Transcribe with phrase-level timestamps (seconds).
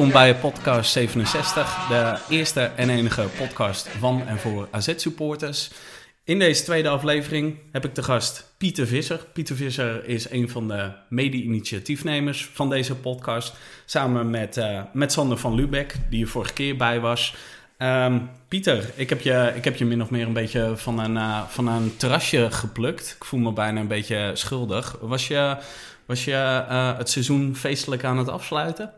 [0.00, 5.70] Welkom bij podcast 67, de eerste en enige podcast van en voor AZ-supporters.
[6.24, 9.26] In deze tweede aflevering heb ik de gast Pieter Visser.
[9.32, 13.54] Pieter Visser is een van de mede-initiatiefnemers van deze podcast.
[13.84, 17.34] Samen met, uh, met Sander van Lubeck, die er vorige keer bij was.
[17.78, 21.16] Um, Pieter, ik heb, je, ik heb je min of meer een beetje van een,
[21.16, 23.16] uh, van een terrasje geplukt.
[23.18, 24.98] Ik voel me bijna een beetje schuldig.
[25.00, 25.56] Was je,
[26.06, 28.92] was je uh, het seizoen feestelijk aan het afsluiten?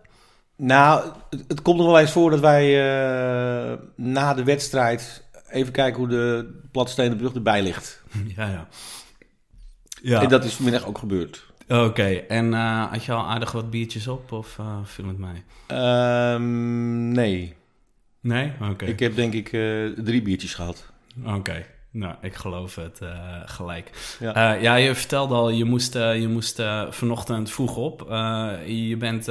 [0.56, 5.72] Nou, het, het komt nog wel eens voor dat wij uh, na de wedstrijd even
[5.72, 8.03] kijken hoe de platstenen brug erbij ligt.
[8.36, 8.69] Ja, ja.
[10.03, 10.22] ja.
[10.22, 11.47] En dat is vanmiddag ook gebeurd.
[11.69, 12.25] Oké, okay.
[12.28, 15.44] en uh, had je al aardig wat biertjes op of uh, viel het mij?
[16.34, 17.55] Um, nee.
[18.20, 18.53] Nee?
[18.61, 18.70] Oké.
[18.70, 18.89] Okay.
[18.89, 19.48] Ik heb denk ik
[20.05, 20.87] drie biertjes gehad.
[21.25, 21.37] Oké.
[21.37, 21.66] Okay.
[21.94, 23.10] Nou, ik geloof het uh,
[23.44, 23.90] gelijk.
[24.20, 24.54] Ja.
[24.54, 28.06] Uh, ja, je vertelde al, je moest, uh, je moest vanochtend vroeg op.
[28.66, 29.28] je bent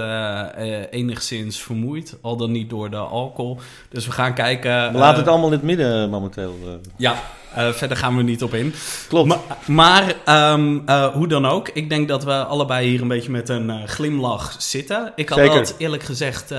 [0.91, 3.59] enigszins vermoeid, al dan niet door de alcohol.
[3.89, 4.91] Dus we gaan kijken...
[4.91, 6.55] We laten het allemaal in het midden momenteel.
[6.97, 7.15] Ja,
[7.53, 8.73] verder gaan we niet op in.
[9.07, 9.27] Klopt.
[9.27, 10.15] Ma maar
[10.53, 14.55] um, hoe dan ook, ik denk dat we allebei hier een beetje met een glimlach
[14.57, 15.11] zitten.
[15.15, 15.55] Ik had Zeker.
[15.55, 16.53] dat eerlijk gezegd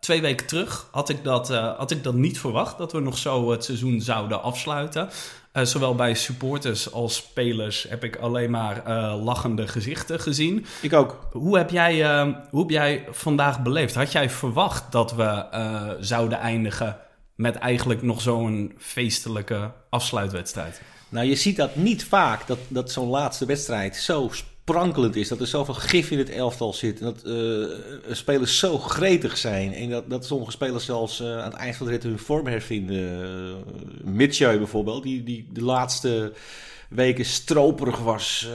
[0.00, 3.18] twee weken terug had ik, dat, uh, had ik dat niet verwacht, dat we nog
[3.18, 5.08] zo het seizoen zouden afsluiten.
[5.52, 10.66] Uh, zowel bij supporters als spelers heb ik alleen maar uh, lachende gezichten gezien.
[10.82, 11.28] Ik ook.
[11.32, 13.94] Hoe heb jij, hoe heb jij vandaag beleefd?
[13.94, 16.96] Had jij verwacht dat we zouden eindigen
[17.34, 20.80] met eigenlijk nog zo'n feestelijke afsluitwedstrijd?
[21.08, 24.30] Nou, je ziet dat niet vaak, dat, dat zo'n laatste wedstrijd zo
[24.68, 25.28] sprankelend is.
[25.28, 27.00] Dat er zoveel gif in het elftal zit.
[27.00, 29.74] En dat uh, spelers zo gretig zijn.
[29.74, 32.46] En dat, dat sommige spelers zelfs uh, aan het eind van de rit hun vorm
[32.46, 33.60] hervinden.
[34.18, 36.32] Uh, bijvoorbeeld, die, die de laatste
[36.88, 38.48] weken stroperig was.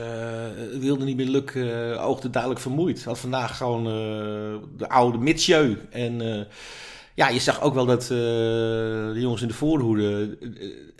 [0.78, 2.00] wilde niet meer lukken.
[2.02, 3.04] oogde duidelijk vermoeid.
[3.04, 3.84] Had vandaag gewoon
[4.76, 5.78] de oude Mitchell.
[5.90, 6.46] En...
[7.16, 10.38] Ja, je zag ook wel dat de jongens in de voorhoede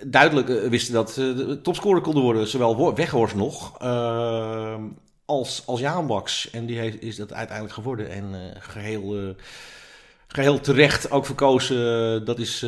[0.06, 2.46] duidelijk wisten dat ze topscorer konden worden.
[2.46, 3.76] Zowel Weghorst nog
[5.24, 6.50] als, als Jaan Baks.
[6.50, 8.10] En die heeft, is dat uiteindelijk geworden.
[8.10, 9.34] En geheel,
[10.26, 12.24] geheel terecht ook verkozen.
[12.24, 12.60] dat is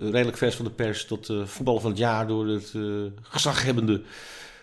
[0.00, 2.72] redelijk vers van de pers tot voetballer van het jaar door het
[3.22, 4.02] gezaghebbende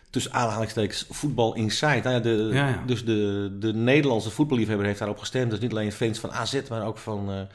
[0.10, 2.02] tussen aanhalingstekens voetbal inside.
[2.04, 2.84] Nou ja, de, ja, ja.
[2.86, 5.52] Dus de, de Nederlandse voetballiefhebber heeft daarop gestemd.
[5.52, 7.48] Dus niet alleen fans van AZ, maar ook van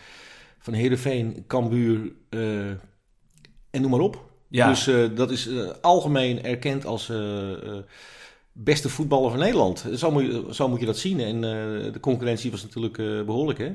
[0.66, 2.68] van Heerenveen, Cambuur uh,
[3.70, 4.24] en noem maar op.
[4.48, 4.68] Ja.
[4.68, 7.12] Dus uh, dat is uh, algemeen erkend als
[8.56, 9.84] beste voetballer van Nederland.
[9.94, 11.20] Zo moet je, zo moet je dat zien.
[11.20, 11.40] En
[11.92, 12.96] de concurrentie was natuurlijk
[13.26, 13.74] behoorlijk, hè?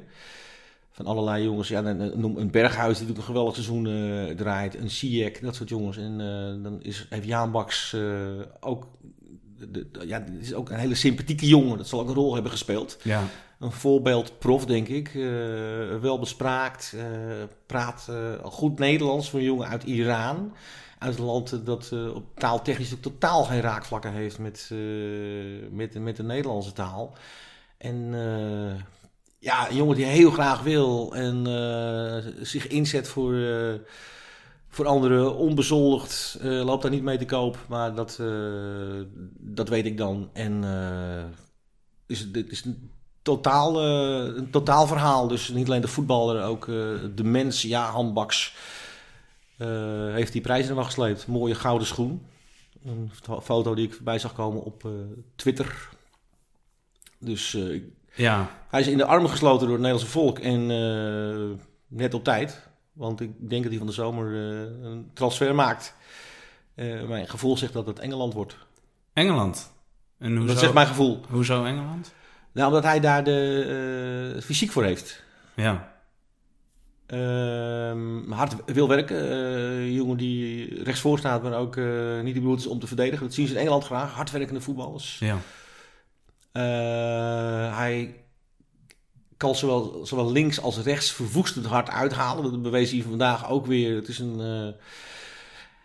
[0.92, 1.68] Van allerlei jongens.
[1.68, 4.78] Ja, noem een Berghuis die natuurlijk een geweldig seizoen draait.
[4.78, 5.98] Een Sijek, dat soort jongens.
[5.98, 6.18] En
[6.64, 7.96] dan is, heeft Jaan Baks
[8.60, 8.88] ook...
[9.58, 11.78] De, de, ja, is ook een hele sympathieke jongen.
[11.78, 12.98] Dat zal ook een rol hebben gespeeld.
[13.04, 13.24] Ja
[13.62, 15.12] een voorbeeld prof, denk ik.
[16.02, 16.96] Wel bespraakt,
[17.66, 18.10] praat
[18.44, 20.54] goed Nederlands voor een jongen uit Iran.
[21.02, 24.70] Uit een land dat op taaltechnisch totaal geen raakvlakken heeft met,
[25.72, 27.14] met, met de Nederlandse taal.
[27.78, 28.14] En
[29.40, 31.46] ja, een jongen die heel graag wil en
[32.42, 33.36] zich inzet voor,
[34.68, 37.58] voor anderen, onbezoldigd, loopt daar niet mee te koop.
[37.68, 38.20] Maar dat,
[39.38, 40.30] dat weet ik dan.
[40.34, 40.64] En
[42.08, 42.64] is, dit is
[43.22, 45.28] totaal, uh, een totaal verhaal.
[45.28, 46.66] Dus niet alleen de voetballer, ook
[47.16, 47.62] de mens.
[47.62, 48.56] Ja, handbaks
[50.14, 51.28] heeft die prijzen er gesleept.
[51.28, 52.26] Mooie gouden schoen.
[52.84, 53.12] Een
[53.44, 54.88] foto die ik voorbij zag komen op
[55.36, 55.90] Twitter.
[57.20, 57.58] Dus
[58.16, 58.50] ja.
[58.70, 60.40] hij is in de armen gesloten door het Nederlandse volk.
[60.40, 60.66] En
[61.88, 62.70] net op tijd.
[62.94, 64.36] Want ik denk dat hij van de zomer
[64.84, 65.96] een transfer maakt.
[67.08, 68.58] mijn gevoel zegt dat het Engeland wordt.
[69.14, 69.72] Engeland?
[70.18, 71.20] En hoezo, dat zegt mijn gevoel.
[71.30, 72.14] Hoezo Engeland?
[72.52, 75.24] Nou, omdat hij daar de uh, fysiek voor heeft.
[75.56, 75.91] Ja.
[77.14, 77.94] Uh,
[78.30, 79.32] hard wil werken.
[79.32, 83.26] Uh, jongen die rechtsvoor staat, maar ook uh, niet bedoeld is om te verdedigen.
[83.26, 84.14] Dat zien ze in Engeland graag.
[84.14, 85.20] Hardwerkende voetballers.
[85.20, 85.38] Ja.
[87.76, 88.16] hij
[89.38, 92.44] kan zowel, zowel links als rechts verwoestend hard uithalen.
[92.44, 93.96] Dat bewees hij vandaag ook weer.
[93.96, 94.76] Het is een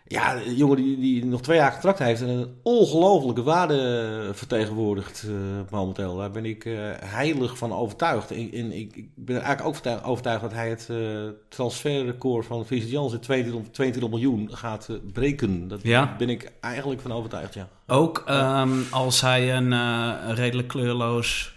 [0.07, 5.25] ja, een jongen die, die nog twee jaar contract heeft en een ongelofelijke waarde vertegenwoordigt
[5.27, 5.35] uh,
[5.69, 6.17] momenteel.
[6.17, 8.31] Daar ben ik uh, heilig van overtuigd.
[8.31, 12.65] En, en ik, ik, ben er eigenlijk ook overtuigd, dat hij het uh, transferrecord van
[12.65, 15.67] Vincent Janssen 22, 22 miljoen gaat breken.
[15.67, 16.15] Daar ja?
[16.17, 17.67] ben ik eigenlijk van overtuigd, ja.
[17.87, 21.55] Ook um, als hij een redelijk kleurloos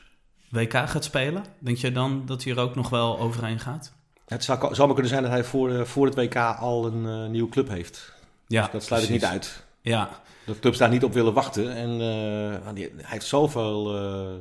[0.51, 3.93] WK gaat spelen, denk je dan dat hij er ook nog wel overheen gaat?
[4.27, 7.51] Het zou, zou maar kunnen zijn dat hij voor, voor het WK al een nieuwe
[7.51, 8.19] club heeft.
[8.51, 9.23] Ja, dus dat sluit precies.
[9.23, 9.65] ik niet uit.
[9.81, 10.21] Ja.
[10.45, 11.75] Dat clubs daar niet op willen wachten.
[11.75, 14.37] En uh, hij heeft zoveel uh,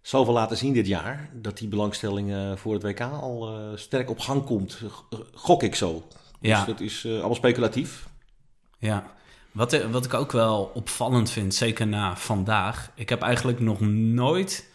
[0.00, 1.30] zoveel laten zien dit jaar.
[1.32, 4.80] Dat die belangstelling eh, voor het WK al eh, sterk op gang komt.
[5.34, 6.06] Gok ik zo.
[6.40, 6.56] Ja.
[6.56, 8.08] Dus dat is eh, allemaal speculatief.
[8.78, 9.12] Ja,
[9.52, 12.90] wat, eh, wat ik ook wel opvallend vind, zeker na vandaag.
[12.94, 14.70] Ik heb eigenlijk nog nooit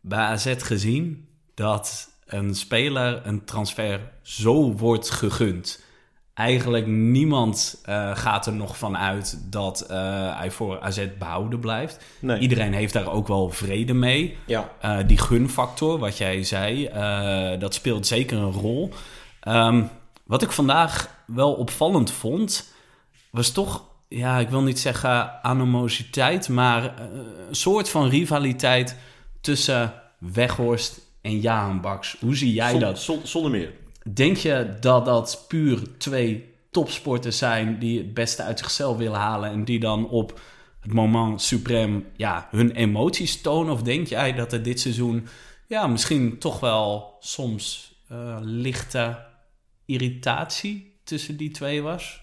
[0.00, 5.82] bij AZ gezien dat een speler een transfer zo wordt gegund.
[6.40, 9.96] Eigenlijk niemand eh, gaat er nog van uit dat eh,
[10.38, 12.04] hij voor AZ behouden blijft.
[12.18, 12.38] Nee.
[12.38, 14.36] Iedereen heeft daar ook wel vrede mee.
[14.46, 14.70] Ja.
[14.80, 18.90] Eh, die gunfactor, wat jij zei, eh, dat speelt zeker een rol.
[19.40, 19.82] Ehm,
[20.24, 22.72] wat ik vandaag wel opvallend vond,
[23.30, 26.90] was toch, ja, ik wil niet zeggen animositeit, maar eh,
[27.48, 28.96] een soort van rivaliteit
[29.40, 32.16] tussen Weghorst en Baks.
[32.20, 32.98] Hoe zie jij Zon- dat?
[32.98, 33.72] zon- zonder meer.
[34.14, 39.50] Denk je dat dat puur twee topsporters zijn die het beste uit zichzelf willen halen
[39.50, 40.40] en die dan op
[40.80, 43.72] het moment suprem ja, hun emoties tonen?
[43.72, 45.26] Of denk jij dat er dit seizoen
[45.66, 49.26] ja, misschien toch wel soms eh, lichte
[49.84, 52.20] irritatie tussen die twee was?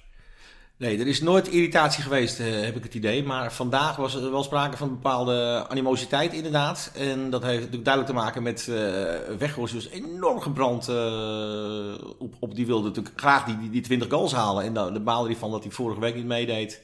[0.77, 3.23] Nee, er is nooit irritatie geweest, eh, heb ik het idee.
[3.23, 6.91] Maar vandaag was er wel sprake van bepaalde animositeit inderdaad.
[6.95, 9.73] En dat heeft natuurlijk duidelijk te maken met eh Weghorst.
[9.73, 12.55] Dus enorm gebrand eh, op, op.
[12.55, 14.63] Die wilde natuurlijk graag die, die, die 20 goals halen.
[14.63, 16.81] En daar daar baalde hij van dat hij vorige week niet meedeed.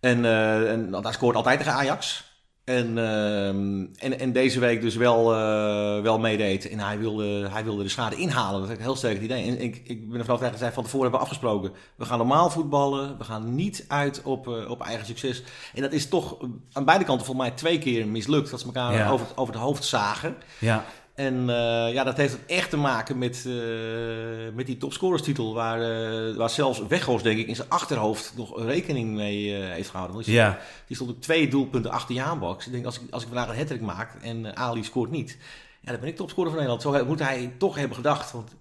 [0.00, 2.31] En, eh en hij scoort altijd tegen Ajax.
[2.64, 6.68] En, ehm, en, en deze week dus wel, eh, wel meedeed.
[6.68, 8.60] En hij wilde, hij wilde de schade inhalen.
[8.60, 9.44] Dat is een heel sterk idee.
[9.46, 11.72] En ik, ik ben ervan overtuigd dat zij van tevoren hebben afgesproken.
[11.96, 13.18] We gaan normaal voetballen.
[13.18, 15.42] We gaan niet uit op, eh, op eigen succes.
[15.74, 16.36] En dat is toch
[16.72, 18.50] aan beide kanten volgens mij twee keer mislukt.
[18.50, 19.10] Dat ze elkaar Ja.
[19.10, 20.36] over, over het hoofd zagen.
[20.58, 25.54] Ja, En eh, ja, dat heeft echt te maken met, eh, met die topscorerstitel.
[25.54, 30.14] Waar, eh, waar zelfs Weghorst, denk ik, in zijn achterhoofd nog rekening mee heeft gehouden.
[30.14, 32.66] Want die, ja, die stond ook twee doelpunten achter Jaan Baks.
[32.66, 35.38] Ik denk, als ik, als ik vandaag een hattrick maak en Ali scoort niet.
[35.80, 36.82] Ja, dan ben ik topscorer van Nederland.
[36.82, 38.32] Zo moet hij toch hebben gedacht.
[38.32, 38.54] Want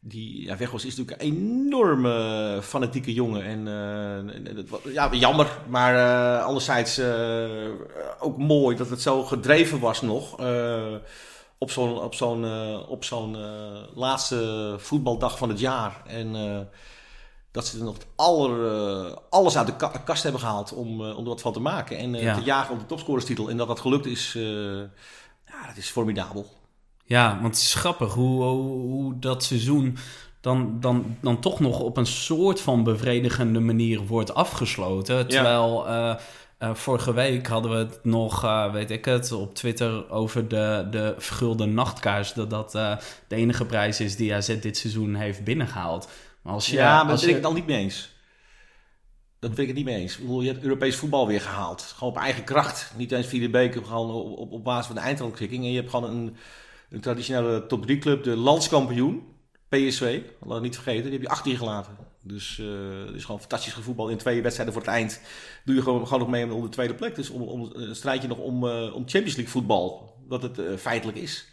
[0.00, 3.42] die ja, Weghorst is natuurlijk een enorme fanatieke jongen.
[3.42, 3.64] En
[4.54, 7.00] dat ja, jammer, maar eh anderzijds
[8.18, 10.36] ook mooi dat het zo gedreven was nog.
[11.58, 16.02] Op zo'n op zo'n eh, op zo'n eh, laatste voetbaldag van het jaar.
[16.06, 16.60] En eh,
[17.50, 21.28] dat ze er nog aller, alles uit de ka- kast hebben gehaald om, om er
[21.28, 21.98] wat van te maken.
[21.98, 22.34] En Ja.
[22.34, 23.48] te jagen op de topscorerstitel.
[23.50, 24.32] En dat dat gelukt is,
[25.46, 26.46] ja, dat is formidabel.
[27.04, 29.96] ja, want het is grappig hoe, hoe, hoe dat seizoen
[30.40, 35.28] dan, dan, dan toch nog op een soort van bevredigende manier wordt afgesloten.
[35.28, 35.86] Terwijl
[36.58, 40.86] eh, vorige week hadden we het nog, eh, weet ik het, op Twitter over de,
[40.90, 42.32] de vergulde nachtkaars.
[42.32, 42.96] Dat dat eh,
[43.28, 46.08] de enige prijs is die AZ dit seizoen heeft binnengehaald.
[46.42, 48.16] Maar als je, Ja, maar als ben ik je, het dan niet mee eens.
[49.38, 50.14] Dat ben ik het niet mee eens.
[50.14, 51.82] Ik bedoel, je hebt Europees voetbal weer gehaald.
[51.82, 52.92] Gewoon op eigen kracht.
[52.96, 55.64] Niet eens via de beker, gewoon op, op, op basis van de eindrangschikking.
[55.64, 56.36] En je hebt gewoon een,
[56.90, 59.22] een traditionele top 3 club, de landskampioen,
[59.68, 60.20] PSV.
[60.40, 62.07] Laat het niet vergeten, die heb je achter gelaten.
[62.28, 64.08] Dus eh het is gewoon fantastisch gevoetbal.
[64.08, 65.20] In twee wedstrijden voor het eind
[65.64, 67.14] doe je gewoon, gewoon nog mee om de tweede plek.
[67.14, 70.16] Dus om, om, een strijdje nog om, eh, om Champions League voetbal.
[70.28, 71.48] Wat het eh, feitelijk is.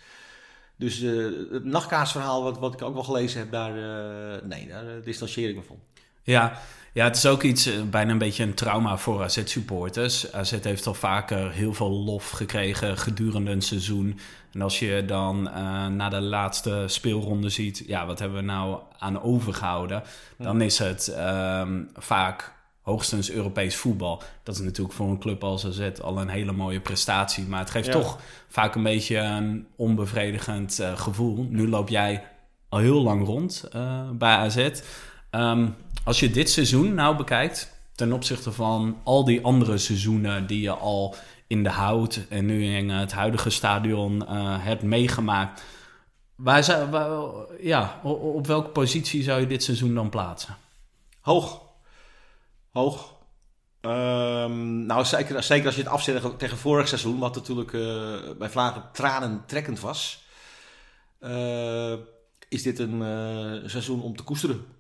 [0.77, 4.88] Dus eh, het nachtkaasverhaal, wat, wat ik ook wel gelezen heb, daar, eh, nee, daar
[4.88, 5.79] eh, distancieer ik me van.
[6.24, 6.60] Ja,
[6.95, 10.31] ja, het is ook iets, eh, bijna een beetje een trauma voor AZ-supporters.
[10.33, 14.19] AZ heeft al vaker heel veel lof gekregen gedurende een seizoen.
[14.53, 18.79] En als je dan eh na de laatste speelronde ziet, ja, wat hebben we nou
[18.99, 20.03] aan overgehouden?
[20.37, 24.21] Dan is het ehm, vaak hoogstens Europees voetbal.
[24.43, 27.45] Dat is natuurlijk voor een club als AZ al een hele mooie prestatie.
[27.45, 27.91] Maar het geeft Ja.
[27.91, 31.47] toch vaak een beetje een onbevredigend eh, gevoel.
[31.49, 32.23] Nu loop jij
[32.69, 33.69] al heel lang rond
[34.13, 34.69] bij AZ.
[35.29, 35.67] Ehm,
[36.05, 40.71] als je dit seizoen nou bekijkt, ten opzichte van al die andere seizoenen die je
[40.71, 41.15] al
[41.47, 45.63] in de hout en nu in het huidige stadion eh, hebt meegemaakt.
[46.35, 46.95] Waar zou,
[47.62, 50.55] ja, op welke positie zou je dit seizoen dan plaatsen?
[51.19, 51.62] Hoog.
[52.71, 53.13] Hoog.
[53.81, 58.50] Ehm, nou, zeker, zeker als je het afzet tegen- vorig seizoen, wat natuurlijk eh, bij
[58.50, 60.24] Vlagen tranentrekkend was,
[61.19, 61.93] eh,
[62.50, 63.00] is dit een
[63.69, 64.75] seizoen om te koesteren.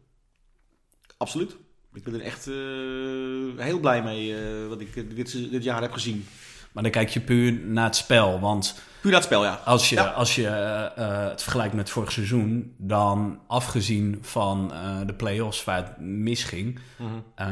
[1.25, 1.55] Absoluut.
[1.93, 2.53] Ik ben er echt eh,
[3.65, 6.27] heel blij mee eh, wat ik eh, dit, dit jaar heb gezien.
[6.71, 8.39] Maar dan kijk je puur naar het spel.
[8.39, 9.61] Want Puur dat spel, ja.
[9.65, 10.05] als je, Ja.
[10.07, 10.47] als je
[11.29, 14.73] het vergelijkt met vorig seizoen, dan afgezien van
[15.05, 16.79] de play-offs waar het misging,
[17.35, 17.47] eh,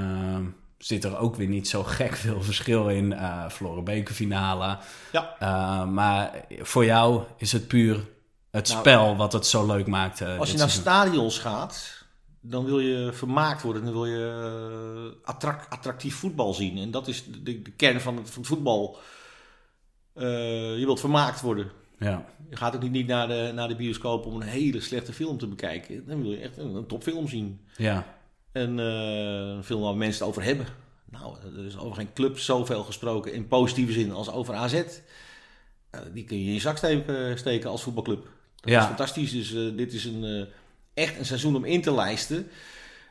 [0.78, 3.14] zit er ook weer niet zo gek veel verschil in.
[3.14, 4.78] eh verloren bekerfinale.
[5.12, 5.36] Ja.
[5.40, 7.96] Eh, maar voor jou is het puur
[8.52, 10.22] het Nou, spel wat het zo leuk maakt.
[10.22, 10.70] Als je naar seizoen.
[10.70, 12.03] stadions gaat,
[12.46, 13.84] dan wil je vermaakt worden.
[13.84, 14.26] Dan wil je
[15.16, 16.78] eh, attract- attractief voetbal zien.
[16.78, 18.98] En dat is de, de kern van het, van het voetbal
[20.14, 21.72] Eh, je wilt vermaakt worden.
[22.00, 22.26] Ja.
[22.50, 25.48] Je gaat ook niet, naar, de, naar de bioscoop om een hele slechte film te
[25.48, 26.06] bekijken.
[26.08, 27.60] Dan wil je echt een, een topfilm zien.
[27.78, 28.18] Ja.
[28.52, 28.86] En eh,
[29.56, 30.66] een film waar mensen het over hebben.
[31.10, 34.84] Nou, er is over geen club zoveel gesproken in positieve zin als over AZ.
[36.14, 36.78] Die kun je in je zak
[37.38, 38.24] steken, als voetbalclub.
[38.56, 38.80] Dat Ja.
[38.80, 39.32] is fantastisch.
[39.32, 40.48] Dus dit is een,
[40.94, 42.50] echt een seizoen om in te lijsten.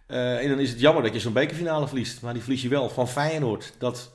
[0.07, 2.23] Eh, en dan is het jammer dat je zo'n bekerfinale verliest.
[2.23, 3.75] Maar die verlies je wel van Feyenoord.
[3.79, 4.13] Dat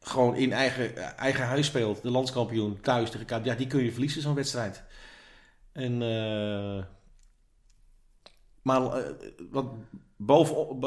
[0.00, 2.02] gewoon in eigen, eh, eigen huis speelt.
[2.02, 3.44] De landskampioen thuis tegen.
[3.44, 4.82] Ja, die kun je verliezen zo'n wedstrijd.
[5.72, 6.02] En...
[6.02, 6.84] eh,
[8.62, 8.80] maar
[9.50, 9.66] wat
[10.16, 10.80] bovenop...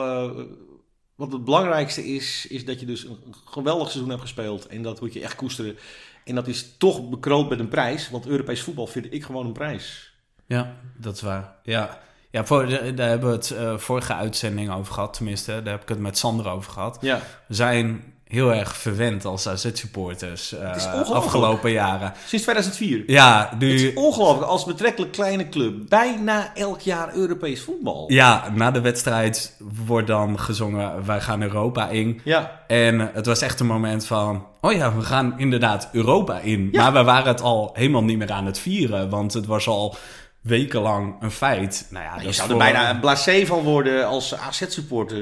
[1.15, 4.67] wat het belangrijkste is, is dat je dus een geweldig seizoen hebt gespeeld.
[4.67, 5.77] En dat moet je echt koesteren.
[6.25, 8.09] En dat is toch bekroond met een prijs.
[8.09, 10.13] Want Europees voetbal vind ik gewoon een prijs.
[10.45, 11.55] Ja, dat is waar.
[11.63, 12.01] Ja,
[12.33, 15.13] ja voor, daar hebben we het eh, vorige uitzending over gehad.
[15.13, 16.97] Tenminste, daar heb ik het met Sander over gehad.
[17.01, 17.19] Ja.
[17.47, 21.15] We zijn heel erg verwend als AZ-supporters eh, is ongelooflijk.
[21.15, 22.13] afgelopen jaren.
[22.25, 23.03] Sinds 2004.
[23.07, 23.73] Ja, Het nu...
[23.73, 24.47] is ongelooflijk.
[24.47, 25.89] Als betrekkelijk kleine club.
[25.89, 28.05] Bijna elk jaar Europees voetbal.
[28.11, 32.21] Ja, na de wedstrijd wordt dan gezongen, wij gaan Europa in.
[32.23, 32.59] Ja.
[32.67, 36.69] En het was echt een moment van, oh ja, we gaan inderdaad Europa in.
[36.71, 36.81] Ja.
[36.81, 39.95] Maar we waren het al helemaal niet meer aan het vieren, want het was al
[40.43, 41.87] wekenlang een feit.
[41.89, 45.17] Nou ja, Je zou er voor- bijna een blasé van worden als AZ-supporter.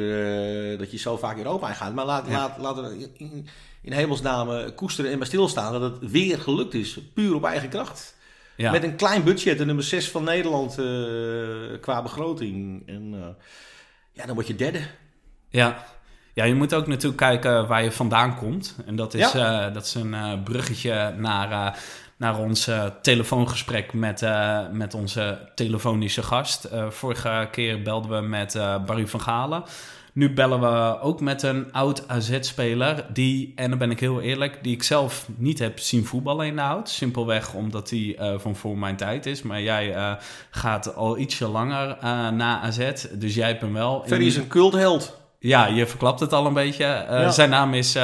[0.73, 1.93] eh, dat je zo vaak Europa ingaat.
[1.93, 2.31] Maar laat, Ja.
[2.37, 3.47] laat, laten we in,
[3.81, 5.71] in hemelsnaam koesteren en bij stilstaan.
[5.79, 6.99] Dat het weer gelukt is.
[7.13, 8.15] Puur op eigen kracht.
[8.55, 8.71] Ja.
[8.71, 9.57] Met een klein budget.
[9.57, 10.85] De nummer 6 van Nederland eh,
[11.81, 12.87] qua begroting.
[12.87, 13.45] En eh,
[14.11, 14.79] ja, dan word je derde.
[15.49, 15.85] Ja.
[16.33, 18.75] ja, je moet ook natuurlijk kijken waar je vandaan komt.
[18.85, 19.31] En dat is,
[19.73, 21.79] dat is een bruggetje naar,
[22.21, 26.63] naar ons eh, telefoongesprek met, eh, met onze telefonische gast.
[26.63, 28.53] Eh, vorige keer belden we met
[28.85, 29.63] Barry van Galen.
[30.13, 34.63] Nu bellen we ook met een oud AZ-speler die, en dan ben ik heel eerlijk,
[34.63, 36.89] die ik zelf niet heb zien voetballen in de hout.
[36.89, 39.41] Simpelweg omdat hij van voor mijn tijd is.
[39.41, 40.17] Maar jij
[40.49, 41.97] gaat al ietsje langer
[42.33, 44.03] na AZ, dus jij hebt hem wel.
[44.05, 45.19] Ferry in- is een cultheld.
[45.39, 46.85] ja, je verklapt het al een beetje.
[46.85, 47.31] Ja.
[47.31, 47.97] Zijn naam is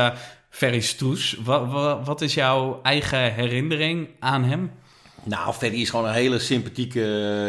[0.57, 1.37] Ferry Stroes.
[1.43, 4.71] Wa- wa- wat is jouw eigen herinnering aan hem?
[5.23, 7.01] Nou, Ferry is gewoon een hele sympathieke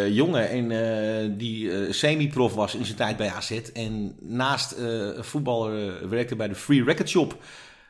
[0.07, 0.49] eh, jongen.
[0.51, 3.51] En eh, die eh, semi-prof was in zijn tijd bij AZ.
[3.75, 4.77] En naast
[5.19, 7.37] voetballer werkte bij de Free Record Shop.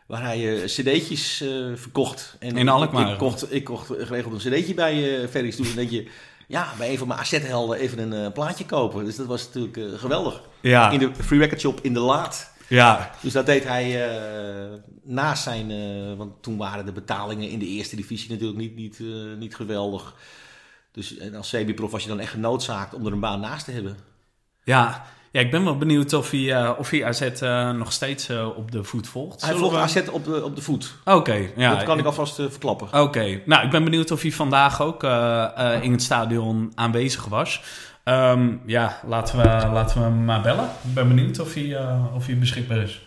[0.07, 1.45] Waar hij cd'tjes
[1.75, 2.37] verkocht.
[2.39, 3.13] En In Alkmaar.
[3.13, 5.57] Ik kocht, ik kocht geregeld een cd'tje bij eh Ferry's.
[5.57, 6.09] Toen denk je,
[6.47, 9.05] ja, bij een van mijn AZ-helden even een plaatje kopen.
[9.05, 10.43] Dus dat was natuurlijk geweldig.
[10.61, 12.57] Ja, In de Free Record Shop in de Laat.
[12.69, 14.73] Ja, Dus dat deed hij eh,
[15.03, 15.71] naast zijn...
[15.71, 19.55] eh, want toen waren de betalingen in de eerste divisie natuurlijk niet, niet, eh, niet
[19.57, 20.15] geweldig.
[20.93, 23.71] Dus en als semi-prof was je dan echt genoodzaakt om er een baan naast te
[23.73, 23.97] hebben.
[24.65, 25.05] ja.
[25.33, 28.57] Ja, ik ben wel benieuwd of hij, eh, of hij AZ eh, nog steeds eh,
[28.57, 29.41] op de voet volgt.
[29.43, 30.95] Hij volgt we- AZ op de, op de voet.
[31.05, 31.75] Oké, ja.
[31.75, 33.03] dat kan ik alvast verklappen.
[33.03, 35.45] Oké, nou ik ben benieuwd of hij vandaag ook eh,
[35.75, 37.63] eh, in het stadion aanwezig was.
[38.09, 40.65] Ehm, ja, laten we, laten we hem maar bellen.
[40.65, 43.00] Ik ben benieuwd of hij, eh, of hij beschikbaar is.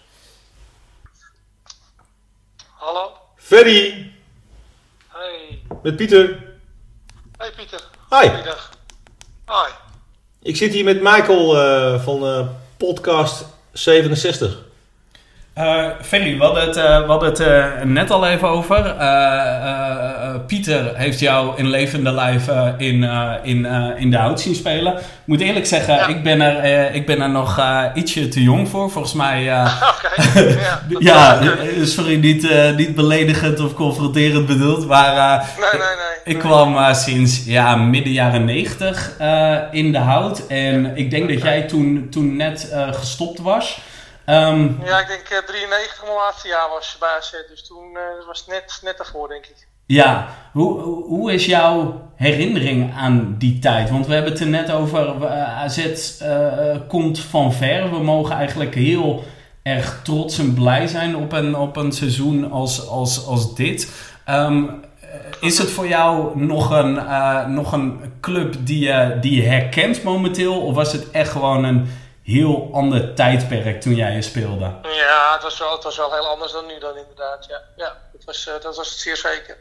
[2.75, 3.11] Hallo?
[3.35, 4.11] Ferry,
[5.07, 5.61] Hey.
[5.83, 6.43] met Pieter.
[7.37, 7.81] Hey Pieter.
[8.09, 8.27] Hi.
[8.29, 8.69] Goeiedag.
[9.45, 9.71] Hoi.
[10.41, 14.57] Ik zit hier met Michael eh, van eh, podcast 67.
[15.53, 18.95] Eh Ferry, we hadden het, eh, we hadden het eh, net al even over.
[20.47, 23.03] Pieter heeft jou in levende lijf in,
[23.43, 23.65] in,
[23.97, 24.93] in de hout zien spelen.
[24.97, 26.07] Ik moet eerlijk zeggen, Ja.
[26.07, 27.61] ik, ben er, ik ben er nog
[27.93, 28.91] ietsje te jong voor.
[28.91, 29.41] Volgens mij...
[29.63, 30.57] Oké.
[30.99, 31.39] Ja.
[31.41, 34.87] ja, sorry, niet, niet beledigend of confronterend bedoeld.
[34.87, 36.35] Maar Nee, nee, nee.
[36.35, 39.11] ik kwam sinds ja, midden jaren negentig
[39.71, 40.47] in de hout.
[40.47, 43.79] En ik denk dat jij toen, toen net gestopt was.
[44.31, 47.31] Ehm, Ja, ik denk eh, 93 mijn laatste jaar was bij AZ.
[47.49, 49.67] Dus toen eh, was het net, net daarvoor, denk ik.
[49.85, 53.89] Ja, hoe, hoe is jouw herinnering aan die tijd?
[53.89, 55.77] Want we hebben het er net over, eh, AZ
[56.21, 57.89] eh, komt van ver.
[57.89, 59.23] We mogen eigenlijk heel
[59.63, 63.91] erg trots en blij zijn op een, op een seizoen als, als, als dit.
[64.25, 64.63] Ehm,
[65.11, 69.47] eh, is het voor jou nog een, eh, nog een club die je, die je
[69.47, 70.61] herkent momenteel?
[70.61, 71.87] Of was het echt gewoon een
[72.31, 74.79] heel ander tijdperk toen jij er speelde?
[74.83, 77.45] Ja, het was, wel, het was wel heel anders dan nu dan inderdaad.
[77.45, 79.57] Ja, ja dat, was, eh, dat was het zeer zeker.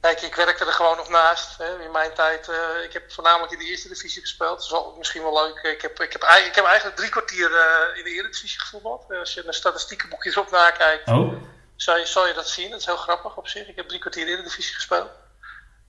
[0.00, 1.58] Kijk, ik werkte er gewoon nog naast.
[1.58, 1.82] Hè.
[1.84, 4.56] In mijn tijd, eh, ik heb voornamelijk in de eerste divisie gespeeld.
[4.56, 5.72] Dat is wel misschien wel leuk.
[5.74, 9.04] Ik heb, ik heb, ik heb eigenlijk drie kwartier eh, in de eredivisie gevoetbald.
[9.18, 11.32] Als je naar statistiekenboekjes op nakijkt, Oh?
[11.76, 12.70] zal je, zal je dat zien.
[12.70, 13.68] Dat is heel grappig op zich.
[13.68, 15.10] Ik heb drie kwartier in de divisie gespeeld.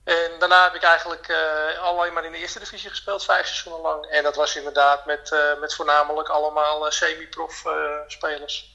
[0.04, 3.82] En daarna heb ik eigenlijk eh, alleen maar in de eerste divisie gespeeld, vijf seizoenen
[3.82, 4.04] lang.
[4.06, 7.62] En dat was inderdaad met, eh, met voornamelijk allemaal eh, semi-prof
[8.06, 8.70] spelers.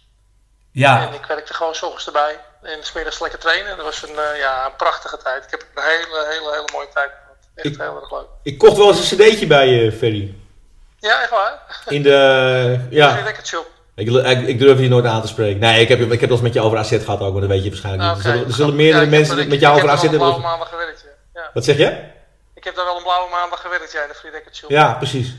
[0.71, 2.39] Ja, En ik werkte gewoon s ochtends erbij.
[2.61, 3.75] En smiddags lekker trainen.
[3.77, 5.43] Dat was een, ja, een prachtige tijd.
[5.43, 7.37] Ik heb een hele, hele, hele mooie tijd gehad.
[7.55, 8.27] Echt Ik- heel erg leuk.
[8.43, 10.35] Ik kocht wel eens een cd'tje bij je, Ferry.
[10.99, 11.81] Ja, echt waar?
[11.87, 12.85] In de...
[12.89, 13.21] Ja.
[13.23, 13.67] Lekker shop.
[13.95, 15.59] ik, ik, ik durf je nooit aan te spreken.
[15.59, 17.41] Nee, ik heb, ik heb het wel eens met je over AZ gehad ook, maar
[17.41, 18.25] dat weet je waarschijnlijk niet.
[18.25, 20.09] Ah, Er zullen, er meerdere ik heb- mensen ik- met jou ik over heb AZ
[20.09, 20.41] hebben.
[20.41, 21.05] maandag gewerkt,
[21.47, 21.53] ja.
[21.53, 22.15] Wat zeg je?
[22.53, 24.69] Ik heb daar wel een blauwe maandag gewerkt, ja, in de Shop.
[24.69, 25.33] Ja, precies.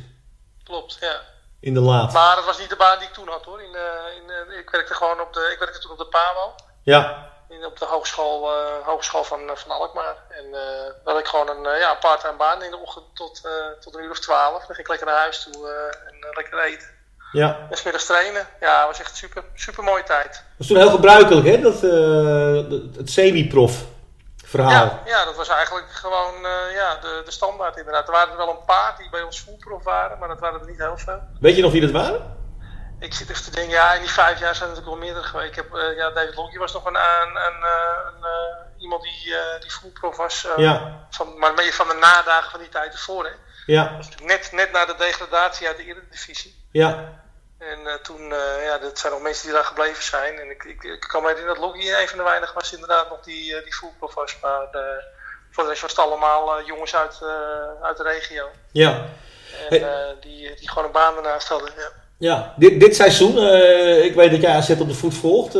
[0.64, 1.20] Klopt, ja.
[1.60, 2.12] Inderdaad.
[2.12, 3.62] Maar dat was niet de baan die ik toen had hoor.
[3.62, 6.54] In, eh, in, eh, ik werkte gewoon op de, ik werkte toen op de PAMO.
[6.82, 10.16] Ja, In, op de hogeschool, eh, hogeschool van, van Alkmaar.
[10.30, 13.40] En eh dan had ik gewoon een ja, part-time baan in de ochtend tot,
[13.80, 14.56] tot een uur of twaalf.
[14.58, 15.68] Dan ging ik lekker naar huis toe
[16.06, 16.88] en lekker eten.
[17.32, 17.66] ja.
[17.70, 18.46] En smiddags trainen.
[18.60, 20.32] Ja, was echt super, super mooie tijd.
[20.32, 21.60] Dat was toen heel gebruikelijk, hè?
[21.60, 21.80] Dat,
[22.70, 23.84] dat- het semi-prof
[24.48, 24.70] verhaal.
[24.70, 28.06] Ja, ja, dat was eigenlijk gewoon eh, ja, de, de standaard inderdaad.
[28.06, 30.66] Er waren er wel een paar die bij ons fullprof waren, maar dat waren er
[30.66, 31.20] niet heel veel.
[31.40, 32.36] Weet je nog wie dat waren?
[33.00, 35.26] Ik zit even te denken, ja, in die vijf jaar zijn er natuurlijk wel meerdere
[35.26, 35.48] geweest.
[35.48, 38.26] Ik heb, eh, ja, David Logie was nog een, een, een, eh, een,
[38.78, 40.46] iemand die, die fullprof was.
[40.56, 43.24] Ja, van, maar meer van de nadagen van die tijd ervoor.
[43.24, 43.32] Hè.
[43.66, 46.64] ja, net, net na de degradatie uit de Eredivisie.
[46.72, 47.17] ja.
[47.58, 50.38] En eh, toen, eh, ja, dat zijn nog mensen die daar gebleven zijn.
[50.38, 53.08] En ik, ik, ik kan me herinneren dat Logie een van de weinigen was inderdaad
[53.10, 54.36] nog die, eh, die fullprof was.
[54.42, 54.68] Maar
[55.50, 57.18] voor de rest was het allemaal jongens uit,
[57.82, 58.48] uit de regio.
[58.72, 58.90] Ja,
[59.70, 60.16] En Hey.
[60.20, 61.72] die, die gewoon een baan ernaast hadden.
[61.76, 61.88] Ja.
[62.18, 62.54] ja.
[62.56, 63.38] Dit, dit seizoen,
[64.02, 65.52] ik weet dat jij AZ op de voet volgt,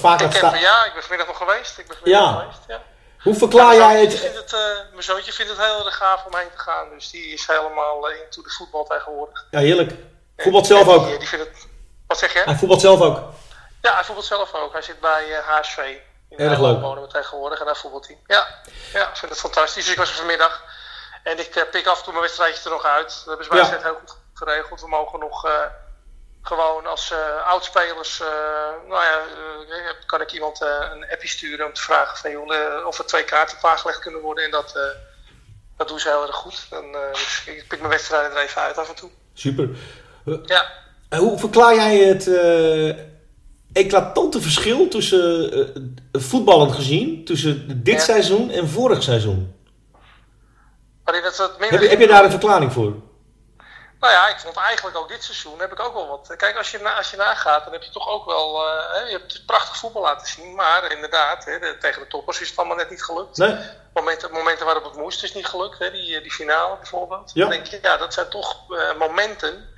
[0.00, 1.78] vaak Ik heb, ja, ik ben vanmiddag nog geweest.
[1.78, 2.38] Ik ben vanmiddag Ja.
[2.40, 2.82] geweest, ja.
[3.22, 4.22] Hoe verklaar jij het?
[4.22, 4.52] het
[4.90, 6.88] mijn zoontje vindt het heel erg gaaf om heen te gaan.
[6.94, 9.46] Dus die is helemaal into de voetbal tegenwoordig.
[9.50, 9.92] Ja, heerlijk.
[10.36, 11.18] Voetbalt zelf En die, ook.
[11.18, 11.66] Die, vindt het...
[12.06, 12.42] Wat zeg je?
[12.44, 13.32] Hij voetbalt zelf ook.
[13.82, 14.72] Ja, hij voetbalt zelf ook.
[14.72, 15.78] Hij zit bij eh, HSV.
[16.28, 16.80] In Erg leuk.
[16.80, 18.18] wonen tegenwoordig en daar voetbalt hij.
[18.26, 18.46] Ja,
[18.92, 19.84] ja, ik vind het fantastisch.
[19.84, 20.64] Dus ik was er vanmiddag.
[21.22, 23.08] En ik eh, pik af en toe mijn wedstrijdje er nog uit.
[23.08, 23.82] Dat hebben ze bij Ja.
[23.82, 24.80] Heel goed geregeld.
[24.80, 25.52] We mogen nog eh,
[26.42, 28.18] gewoon als oudspelers...
[28.88, 29.20] nou ja,
[30.06, 33.56] kan ik iemand een appje sturen om te vragen van, joh, of er twee kaarten
[33.56, 34.44] op aangelegd kunnen worden.
[34.44, 34.78] En dat,
[35.76, 36.66] dat doen ze heel erg goed.
[36.70, 39.10] Dan, dus ik pik mijn wedstrijden er even uit af en toe.
[39.34, 39.68] Super.
[40.24, 40.72] Ja.
[41.08, 42.88] En hoe verklaar jij het eh,
[43.72, 45.82] eclatante verschil tussen, eh,
[46.20, 48.00] voetballend gezien, tussen dit Ja.
[48.00, 49.52] seizoen en vorig seizoen?
[51.04, 52.92] Minder Heb je, heb je daar een verklaring voor?
[54.00, 56.34] Nou ja, ik vond eigenlijk ook dit seizoen heb ik ook wel wat.
[56.36, 58.66] Kijk, als je, als je nagaat, dan heb je toch ook wel.
[58.66, 60.54] eh, je hebt prachtig voetbal laten zien.
[60.54, 63.36] Maar inderdaad, hè, de- tegen de toppers is het allemaal net niet gelukt.
[63.36, 63.56] Nee?
[63.94, 65.78] Momenten, momenten waarop het moest, is niet gelukt.
[65.78, 67.30] Hè, die, eh, die finale bijvoorbeeld.
[67.34, 67.40] Ja.
[67.40, 69.68] Dan denk je, ja, dat zijn toch eh, momenten.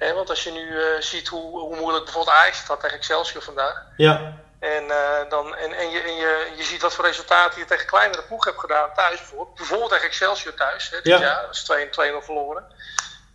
[0.00, 3.42] Want als je nu eh, ziet hoe, hoe moeilijk bijvoorbeeld Ajax het had tegen Excelsior
[3.42, 3.82] vandaag.
[3.96, 4.32] Ja.
[4.60, 7.86] En, eh, dan, en, en, je, en je, je ziet wat voor resultaten je tegen
[7.86, 9.54] kleinere ploegen hebt gedaan thuis bijvoorbeeld.
[9.56, 11.18] Bijvoorbeeld tegen Excelsior thuis, hè, dit Ja.
[11.20, 11.42] jaar.
[11.46, 12.64] Dat is 2-2-0 verloren.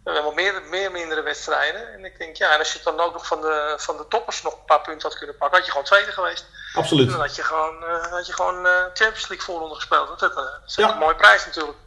[0.04, 1.94] We hebben meer, meer mindere wedstrijden.
[1.94, 4.42] En ik denk, ja, en als je dan ook nog van de, van de toppers
[4.42, 6.46] nog een paar punten had kunnen pakken, had je gewoon tweede geweest.
[6.74, 7.10] Absoluut.
[7.12, 10.20] Dan had je gewoon, eh, had je gewoon Champions League voorronde gespeeld.
[10.20, 10.32] Dat,
[10.66, 10.92] is Ja.
[10.92, 11.78] een mooie prijs natuurlijk.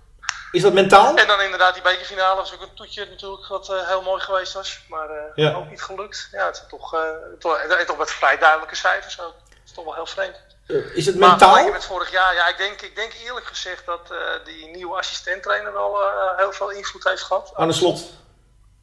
[0.52, 1.16] Is dat mentaal?
[1.16, 4.52] En dan inderdaad die bekerfinale was ook een toetje natuurlijk wat eh, heel mooi geweest
[4.52, 4.80] was.
[4.88, 5.52] Maar eh, Ja.
[5.54, 6.28] ook niet gelukt.
[6.32, 7.00] Ja, het is toch, eh,
[7.38, 9.34] toch, toch met vrij duidelijke cijfers ook.
[9.48, 10.37] Dat is toch wel heel vreemd.
[10.94, 11.48] Is het Maar mentaal?
[11.48, 14.12] vergeleken met vorig jaar, ja, ik denk, ik denk eerlijk gezegd dat
[14.44, 15.98] die nieuwe assistent-trainer wel
[16.37, 17.52] heel veel invloed heeft gehad.
[17.56, 18.00] Aan de slot.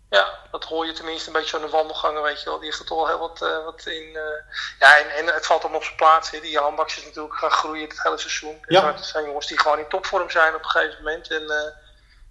[0.09, 2.55] Ja, dat hoor je tenminste een beetje aan de wandelgangen, weet je wel.
[2.59, 4.15] Die heeft er toch wel heel wat, eh, wat in.
[4.15, 6.31] eh, Ja, en, en het valt hem op zijn plaats.
[6.31, 6.39] Hè.
[6.39, 8.65] Die handbaks is natuurlijk gaan groeien het hele seizoen.
[8.67, 8.93] Ja.
[8.93, 11.31] Het zijn jongens die gewoon in topvorm zijn op een gegeven moment.
[11.31, 11.71] En eh,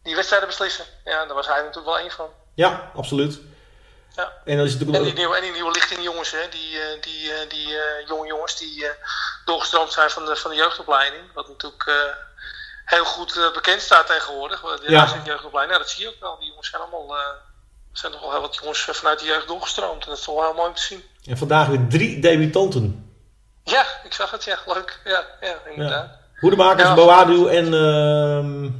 [0.02, 0.84] die wedstrijden beslissen.
[1.04, 2.30] Ja, daar was hij natuurlijk wel één van.
[2.54, 3.38] Ja, absoluut.
[4.16, 4.32] Ja.
[4.44, 8.26] En is En die nieuwe, en die nieuwe lichting jongens, hè, die, die, die jonge
[8.26, 8.86] jongens die
[9.44, 11.32] doorgestroomd zijn van de, van de jeugdopleiding.
[11.32, 11.90] Wat natuurlijk
[12.84, 14.60] heel goed bekend staat tegenwoordig.
[14.60, 15.20] De Ja.
[15.24, 16.38] jeugdopleiding, ja, dat zie je ook wel.
[16.38, 17.16] Die jongens zijn allemaal,
[17.94, 20.02] er zijn toch wel heel wat jongens eh, vanuit de jeugd doorgestroomd.
[20.02, 21.04] En dat is toch wel heel mooi om te zien.
[21.26, 23.12] En vandaag weer drie debutanten.
[23.64, 25.00] Ja, ik zag het, ja, leuk.
[25.04, 26.08] Ja, ja inderdaad.
[26.40, 26.94] Hoedemakers, Ja.
[26.94, 27.74] Boadu en...
[27.74, 28.70] ehm,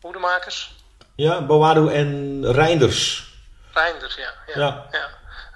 [0.00, 0.74] Hoedemakers,
[1.14, 3.30] ja, Boadu en Reinders.
[3.72, 4.30] Reinders, ja.
[4.46, 4.86] Ja, Ja.
[4.90, 5.08] ja.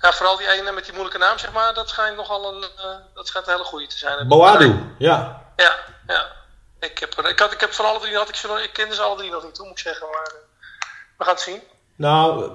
[0.02, 0.12] ja.
[0.12, 3.26] vooral die ene met die moeilijke naam, zeg maar, dat schijnt nogal een, eh, dat
[3.26, 4.28] schijnt een hele goede te zijn.
[4.28, 5.42] Boadu, ja.
[5.56, 5.74] Ja,
[6.06, 6.26] ja.
[6.80, 9.16] Ik heb, ik, had, ik heb van alle drie, had ik, ik kende ze alle
[9.16, 10.06] drie nog niet toe, moet ik zeggen.
[10.06, 11.62] Maar eh, we gaan het zien.
[11.96, 12.50] Nou,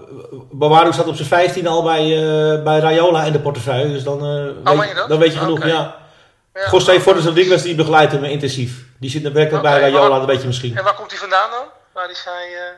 [0.52, 3.92] Boadu staat op zijn 15 al bij, eh, bij Rayola in de portefeuille.
[3.94, 4.22] Dus dan,
[4.64, 5.68] weet, je dan weet je genoeg, Oké.
[5.68, 6.00] ja.
[6.54, 6.70] Ja.
[6.72, 8.86] José Fortes Rodriguez die begeleidt hem intensief.
[9.00, 10.78] Die zit werkt ook bij Rayola, dat weet je misschien.
[10.78, 11.64] En waar komt hij vandaan dan?
[11.94, 12.48] Waar is hij...
[12.56, 12.74] eh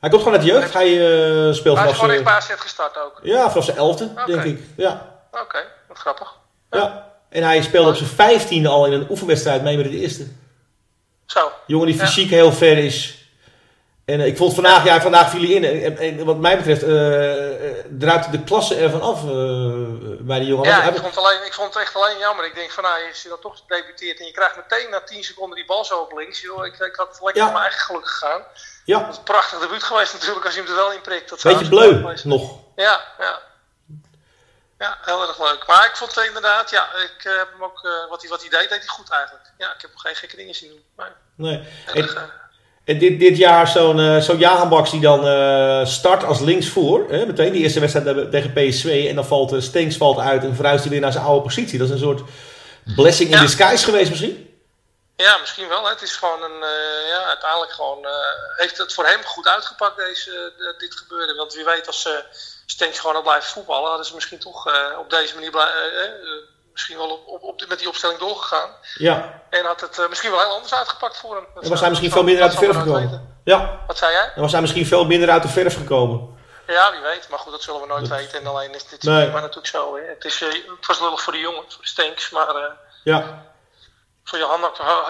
[0.00, 0.72] Hij komt gewoon uit de jeugd.
[0.72, 3.20] Hij eh, speelt hij vanaf is gewoon AZ gestart ook.
[3.22, 4.26] ja, vanaf zijn elfde, Oké.
[4.32, 4.60] denk ik.
[4.76, 6.32] Ja, Oké, wat grappig.
[6.70, 7.08] ja.
[7.28, 10.26] En hij speelde op zijn 15 al in een oefenwedstrijd mee met het eerste.
[11.26, 13.19] Zo, Jongen die fysiek heel ver is.
[14.12, 15.64] En eh, ik vond vandaag, ja, vandaag viel hij in.
[15.84, 16.88] En, en wat mij betreft eh,
[17.98, 19.20] druipt de klasse ervan af
[20.20, 20.68] bij die jongen.
[20.68, 22.44] Ja, ik vond, het alleen, ik vond het echt alleen jammer.
[22.44, 25.24] Ik denk van, nou, als je dan toch debuteert en je krijgt meteen na 10
[25.24, 26.40] seconden die bal zo op links.
[26.40, 27.42] Joh, ik, ik had lekker Ja.
[27.42, 28.42] voor mijn eigen geluk gegaan.
[28.84, 31.28] ja, Het is een prachtig debuut geweest natuurlijk als je hem er wel in prikt.
[31.30, 32.58] Dat beetje bleu nog.
[32.76, 33.38] Ja, ja.
[34.78, 35.66] Ja, heel erg leuk.
[35.66, 38.60] Maar ik vond het inderdaad, ja, ik heb hem ook, wat, hij, wat hij deed,
[38.68, 39.44] deed hij goed eigenlijk.
[39.58, 40.84] Ja, ik heb hem geen gekke dingen zien doen.
[40.96, 41.68] Maar, Nee.
[41.94, 42.30] erg, en
[42.98, 47.06] dit, dit jaar zo'n eh zo'n Jahanbaks die dan eh, start als linksvoor.
[47.10, 49.06] Hè, meteen die eerste wedstrijd eh, tegen PSV.
[49.08, 51.78] En dan valt uh, Stenks valt uit en verhuist hij weer naar zijn oude positie.
[51.78, 52.22] Dat is een soort
[52.96, 54.48] blessing in disguise geweest misschien.
[55.16, 55.84] Ja, misschien wel.
[55.84, 55.90] Hè.
[55.90, 58.12] Het is gewoon een, eh, ja, uiteindelijk gewoon, eh,
[58.56, 61.34] heeft het voor hem goed uitgepakt, deze, eh, dit gebeurde.
[61.34, 62.08] Want wie weet, als
[62.66, 66.04] Stenks gewoon al blijven voetballen, hadden ze misschien toch eh, op deze manier blij- eh,
[66.04, 66.10] eh,
[66.80, 68.70] misschien wel op, op, op, met die opstelling doorgegaan.
[68.94, 71.44] Ja, En had het eh, misschien wel heel anders uitgepakt voor hem.
[71.54, 73.38] Dat en was hij misschien veel minder uit de verf gekomen.
[73.44, 73.80] Ja.
[73.86, 74.30] Wat zei jij?
[74.34, 76.38] dan was hij misschien veel minder uit de verf gekomen.
[76.66, 77.26] Ja, wie weet.
[77.30, 78.40] Maar goed, dat zullen we nooit weten.
[78.40, 79.30] En alleen is dit Nee.
[79.30, 79.96] maar natuurlijk zo.
[79.96, 80.02] Hè.
[80.08, 82.30] Het, is, eh, het was lullig voor de jongen, voor de Stenks.
[82.30, 82.62] Maar eh,
[83.04, 83.44] Ja,
[84.24, 84.60] voor Johan,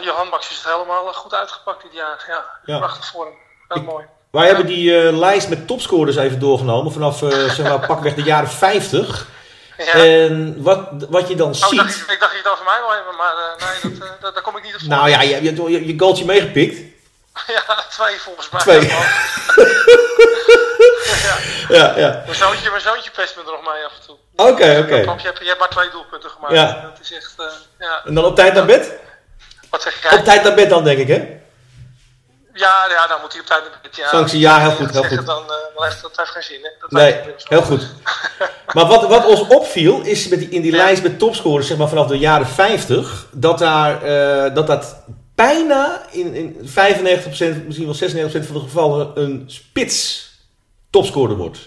[0.01, 2.25] Johan Baks is het helemaal goed uitgepakt dit jaar.
[2.29, 2.79] Ja, Ja.
[2.79, 3.35] prachtig voor hem.
[3.69, 4.05] Heel mooi.
[4.31, 6.93] wij hebben die lijst met topscorers even doorgenomen.
[6.93, 9.27] Vanaf eh, zeg maar pakweg de jaren 50.
[9.85, 9.93] Ja.
[9.93, 12.11] En wat, wat je dan Oh, ik, dacht, ziet.
[12.11, 14.35] ik dacht dat je het over mij wil hebben, maar eh, nee, dat, eh, dat,
[14.35, 14.89] daar kom ik niet op voor.
[14.89, 16.77] Nou ja, je hebt je, je, goaltje meegepikt.
[17.57, 18.61] ja, twee volgens mij.
[18.61, 18.89] Twee.
[21.23, 21.37] Ja,
[21.69, 22.23] Ja, ja.
[22.27, 24.17] mijn, zoontje, mijn zoontje pest me er nog mee af en toe.
[24.37, 25.01] Oké, oké.
[25.01, 26.55] Klopt, je hebt, je hebt maar twee doelpunten gemaakt.
[26.55, 26.81] Ja.
[26.83, 27.47] Dat is echt, eh,
[27.79, 28.03] ja.
[28.05, 28.93] En dan op tijd naar bed?
[29.71, 30.19] Wat zeg jij?
[30.19, 31.40] Op tijd naar bed dan, denk ik, hè?
[32.55, 33.97] Ja, ja, dan moet hij op tijd naar bed.
[33.97, 35.27] Ja, Sanctie, ja, heel goed, heel goed.
[35.27, 36.59] Dan, eh, dan heeft dat heeft geen zin.
[36.63, 36.71] Hè?
[36.81, 37.87] Dat Nee, heel goed.
[38.75, 40.77] Maar wat, wat ons opviel, is met die, in die Ja.
[40.77, 44.97] lijst met topscorers, zeg maar vanaf de jaren 50, dat, daar, eh, dat dat
[45.35, 50.29] bijna in, in 95%, misschien wel 96% van de gevallen een spits
[50.91, 51.59] topscorer wordt.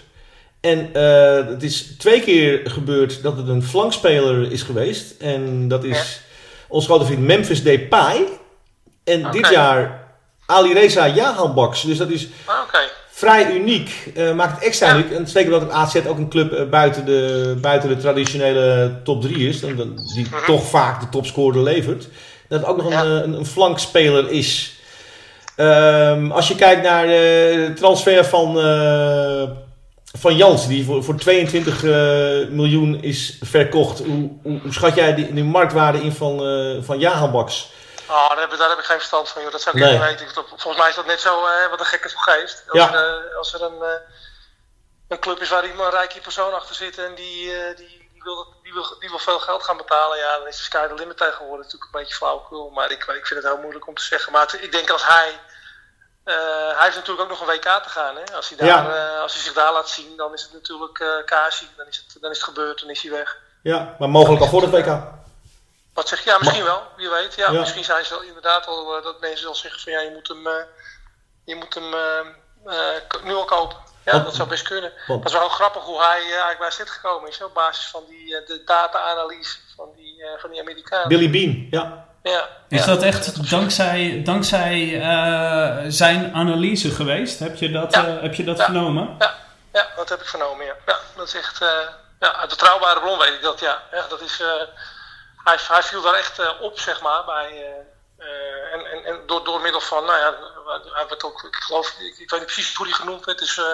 [0.60, 5.20] En eh, het is twee keer gebeurd dat het een flankspeler is geweest.
[5.20, 6.20] En dat is
[6.68, 8.26] ons grote vriend Memphis Depay.
[9.04, 10.03] En dit jaar
[10.46, 11.82] Ali Reza Jahanbaks.
[11.82, 12.54] Dus dat is Ah,
[13.10, 14.10] vrij uniek.
[14.14, 14.94] eh, maakt het extra Ja.
[14.94, 15.10] uniek.
[15.10, 19.22] En zeker omdat het AZ ook een club eh, buiten, de, buiten de traditionele top
[19.22, 19.62] 3 is.
[19.62, 20.44] En dan- die Mhm.
[20.46, 22.08] toch vaak de topscorer levert.
[22.48, 23.02] Dat het ook nog een, Ja.
[23.04, 24.72] eh, een, een flankspeler is.
[25.56, 28.56] Ehm, als je kijkt naar de transfer van,
[30.18, 31.90] van Jans, die voor, voor 22 eh,
[32.50, 33.98] miljoen is verkocht.
[33.98, 36.42] Hoe, hoe, hoe schat jij die, die marktwaarde in van,
[36.84, 37.72] van Jahanbaks?
[38.08, 39.52] Oh, daar, heb, ik- daar heb ik geen verstand van, joh.
[39.52, 39.92] Dat zou ik Nee.
[39.92, 40.28] niet weten.
[40.48, 42.64] Volgens mij is dat net zo eh, wat een gekke voor geest.
[42.68, 42.94] Als, Ja.
[42.94, 44.00] er, eh, als er een, eh,
[45.08, 48.54] een club is waar iemand een rijke persoon achter zit en die, die, die, wil,
[48.62, 51.16] die, wil, die wil veel geld gaan betalen, ja, dan is de sky the limit
[51.16, 52.70] tegenwoordig natuurlijk een beetje flauwekul.
[52.70, 54.32] Maar ik, ik vind het heel moeilijk om te zeggen.
[54.32, 55.40] Maar het- ik denk als hij.
[56.24, 58.16] hij heeft natuurlijk ook nog een WK te gaan.
[58.16, 58.34] Hè?
[58.36, 59.16] Als, hij daar, Ja.
[59.18, 61.68] als hij zich daar laat zien, dan is het natuurlijk Kasi.
[61.76, 63.36] Dan is het, dan is het gebeurd, dan is hij weg.
[63.62, 65.00] Ja, maar mogelijk al voor het WK.
[65.94, 66.30] Wat zeg je?
[66.30, 66.82] Ja, misschien wel.
[66.96, 67.34] Wie weet.
[67.34, 67.60] Ja, Ja.
[67.60, 70.28] Misschien zijn ze wel inderdaad al eh, dat mensen wel zeggen van ja, je moet
[70.28, 70.52] hem, eh,
[71.44, 73.76] je moet hem eh, nu al kopen.
[74.04, 74.92] Ja, Want- dat zou best kunnen.
[75.06, 77.42] want- Dat is wel grappig hoe hij eigenlijk bij zit gekomen is.
[77.42, 81.08] Op basis van die eh, de data-analyse van die, eh, van die Amerikanen.
[81.08, 82.06] Billy Bean, ja.
[82.22, 82.48] Ja.
[82.68, 82.86] Is ja.
[82.86, 87.38] dat echt dankzij, dankzij eh, zijn analyse geweest?
[87.38, 88.06] Heb je dat, Ja.
[88.06, 88.64] eh, heb je dat Ja.
[88.64, 89.14] vernomen?
[89.18, 89.34] Ja,
[89.72, 90.74] ja, dat heb ik vernomen, ja.
[90.86, 91.68] ja dat is echt, eh,
[92.20, 93.82] ja, uit betrouwbare bron weet ik dat, ja.
[93.92, 94.48] ja dat is, eh,
[95.44, 99.26] hij, hij viel daar echt eh, op, zeg maar, bij, eh, eh, en, en, en
[99.26, 100.34] door, door middel van, nou ja,
[100.92, 103.58] hij werd ook, ik geloof, ik, ik weet niet precies hoe hij genoemd werd, dus
[103.58, 103.72] eh,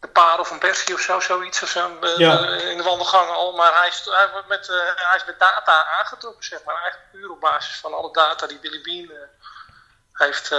[0.00, 2.38] de paar of een Persky of zo, zoiets, of zo, Ja.
[2.48, 4.66] in de wandelgangen al, maar hij is, hij, wordt met,
[4.96, 8.58] hij is met data aangetrokken, zeg maar, eigenlijk puur op basis van alle data die
[8.58, 9.18] Billy Bean
[10.12, 10.50] heeft,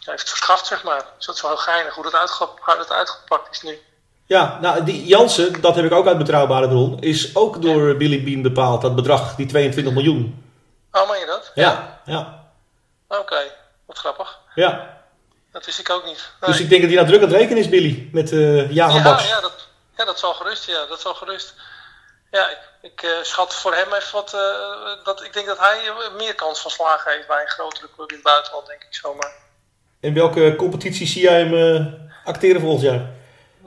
[0.00, 1.04] heeft verschaft, zeg maar.
[1.16, 3.84] Dus dat is wel heel geinig hoe dat, hoe dat uitgepakt is nu.
[4.30, 8.24] Ja, nou, die Jansen, dat heb ik ook uit betrouwbare bron, is ook door Billy
[8.24, 10.44] Bean bepaald, dat bedrag, die 22 miljoen.
[10.92, 11.50] Oh, meen je dat?
[11.54, 12.44] Ja, ja,
[13.08, 13.36] Oké,
[13.86, 14.38] wat grappig.
[14.54, 14.98] ja.
[15.52, 16.30] Dat wist ik ook niet.
[16.40, 16.50] Nee.
[16.50, 18.96] Dus ik denk dat hij nou druk aan het rekenen is, Billy, met eh Jahan
[18.96, 19.28] ja, Baks.
[19.28, 20.66] ja, dat, ja, dat zal gerust.
[20.66, 21.54] Ja, dat zal gerust.
[22.30, 24.34] Ja, ik, ik eh, schat voor hem even wat.
[24.34, 25.78] eh, dat, ik denk dat hij
[26.16, 29.32] meer kans van slagen heeft bij een grotere club in het buitenland, denk ik zomaar.
[30.00, 33.18] In welke competitie zie jij hem acteren volgend jaar?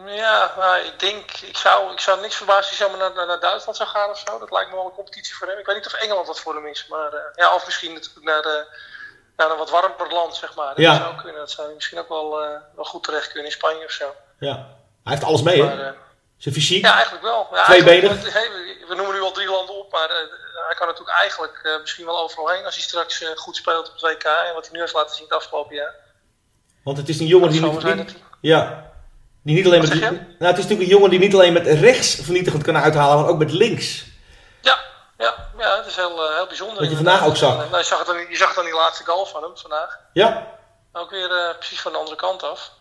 [0.06, 3.40] Ja, nou, ik denk, ik zou, ik zou niks verbazen als hij zomaar naar, naar,
[3.40, 4.40] Duitsland zou gaan of zo.
[4.40, 5.58] Dat lijkt me wel een competitie voor hem.
[5.58, 8.26] Ik weet niet of Engeland wat voor hem is, maar eh, ja, of misschien natuurlijk
[8.26, 8.66] naar, de,
[9.38, 10.68] naar een wat warmer land, zeg maar.
[10.68, 10.96] Dat Ja.
[10.96, 11.36] zou kunnen.
[11.40, 14.16] Dat zou hij misschien ook wel, eh, wel goed terecht kunnen in Spanje of zo.
[14.40, 14.54] Ja,
[15.04, 15.88] hij heeft alles mee, Maar, hè?
[15.88, 15.94] eh,
[16.38, 16.86] Zijn fysiek.
[16.86, 17.48] Ja, eigenlijk wel.
[17.52, 18.50] Ja, eigenlijk- hey,
[18.88, 20.16] we- noemen nu al drie landen op, maar eh,
[20.68, 23.88] hij kan natuurlijk eigenlijk eh, misschien wel overal heen als hij straks eh, goed speelt
[23.88, 25.96] op het WK en wat hij nu heeft laten zien het afgelopen jaar.
[26.84, 28.16] Want het is een jongen die, die- het.
[28.42, 28.92] ja,
[29.44, 30.00] die niet alleen met...
[30.00, 33.32] Nou, het is natuurlijk een jongen die niet alleen met rechts vernietigend kan uithalen, maar
[33.32, 34.06] ook met links.
[34.62, 34.80] Ja,
[35.18, 36.80] ja, ja, het is heel, eh, heel bijzonder.
[36.80, 37.72] Wat je vandaag ook zag.
[37.72, 40.00] Eh, je, zag het je zag aan die laatste goal van hem vandaag.
[40.14, 40.48] Ja,
[40.92, 42.72] Ook weer eh, precies van de andere kant af.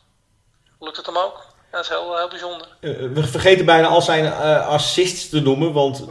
[0.81, 1.37] Lukt het hem ook?
[1.37, 2.67] Ja, dat is heel, heel bijzonder.
[3.13, 6.05] we vergeten bijna al zijn assists te noemen, want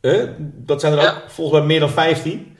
[0.00, 0.28] Ja.
[0.42, 1.10] dat zijn er Ja.
[1.10, 2.58] ook volgens mij meer dan 15.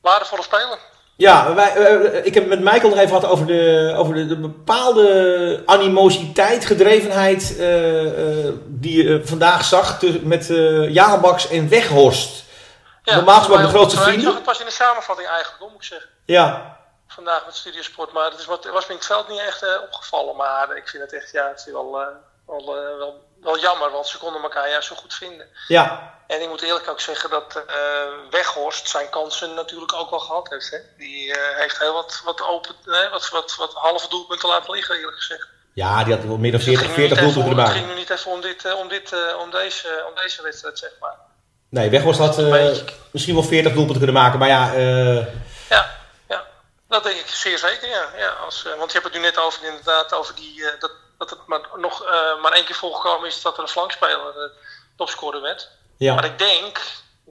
[0.00, 0.78] Waardevolle speler.
[1.20, 4.36] Ja, wij, eh, ik heb met Michael nog even gehad over de, over de, de
[4.36, 11.68] bepaalde animositeit, gedrevenheid eh, eh, die je eh, vandaag zag tussen- met eh Jaalbaks en
[11.68, 12.44] Weghorst.
[13.02, 14.32] Ja, Normaal gesproken de grootste maar Ik vrienden.
[14.32, 16.08] zag het pas in de samenvatting eigenlijk, hoor, moet ik zeggen.
[16.24, 16.78] Ja,
[17.08, 18.12] Vandaag met Studiosport.
[18.12, 20.36] Maar het, is wat, was me in het veld niet echt eh, opgevallen.
[20.36, 22.06] Maar ik vind het echt, ja, het is wel, eh,
[22.46, 23.90] wel, eh, wel, wel jammer.
[23.90, 25.46] Want ze konden elkaar juist zo goed vinden.
[25.68, 27.74] ja, En ik moet eerlijk ook zeggen dat eh,
[28.30, 30.70] Weghorst zijn kansen natuurlijk ook wel gehad heeft.
[30.70, 30.78] Hè?
[30.98, 34.96] Die eh, heeft heel wat, wat open, nee, wat, wat, wat halve doelpunten laten liggen,
[34.96, 35.48] eerlijk gezegd.
[35.72, 37.72] ja, die had wel meer dan Het 40, ging nu 40 niet doelpunten maken.
[37.74, 40.78] Het ging nu niet even om, dit, eh, om, dit, om, deze, om deze wedstrijd,
[40.78, 41.16] zeg maar.
[41.68, 42.36] Nee, Weghorst had
[43.10, 44.72] misschien wel 40 doelpunten kunnen maken, maar ja,
[45.68, 46.46] Ja, ja,
[46.88, 48.08] dat denk ik zeer zeker, ja.
[48.16, 51.38] ja als, want je hebt het nu net over, inderdaad, over die, dat, dat het
[51.46, 52.04] maar, nog
[52.42, 54.52] maar één keer voorgekomen is dat er een flankspeler
[54.96, 55.78] topscorer werd.
[56.06, 56.14] Ja.
[56.14, 56.80] Maar ik denk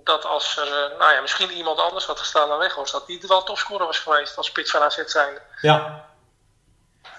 [0.03, 3.19] dat als er, eh, nou ja, misschien iemand anders had gestaan dan Weghorst, dat die
[3.27, 5.41] wel topscorer was geweest als spits van AZ zijnde.
[5.62, 6.03] ja.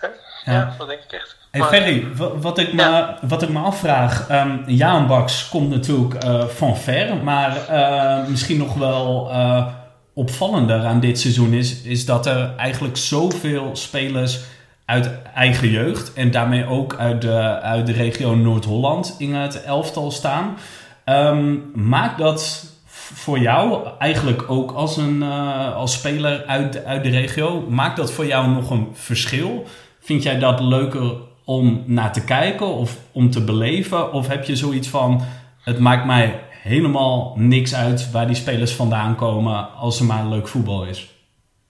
[0.00, 0.10] Ja.
[0.44, 0.74] Ja.
[0.78, 1.36] dat denk ik echt.
[1.50, 3.18] Hey Ferry, wa- wat ik, me, Ja.
[3.22, 4.28] wat ik me afvraag.
[4.28, 7.16] ehm Jaan Baks komt natuurlijk eh, van ver.
[7.16, 9.66] Maar eh, misschien nog wel eh,
[10.14, 14.38] opvallender aan dit seizoen is, is dat er eigenlijk zoveel spelers
[14.84, 16.12] uit eigen jeugd.
[16.12, 20.58] En daarmee ook uit de, uit de regio Noord-Holland in het elftal staan.
[21.04, 22.70] Ehm, maakt dat
[23.14, 28.12] voor jou, eigenlijk ook als, een, eh, als speler uit, uit de regio, maakt dat
[28.12, 29.66] voor jou nog een verschil?
[30.00, 34.12] Vind jij dat leuker om naar te kijken of om te beleven?
[34.12, 35.24] Of heb je zoiets van,
[35.62, 40.48] het maakt mij helemaal niks uit waar die spelers vandaan komen als er maar leuk
[40.48, 41.10] voetbal is?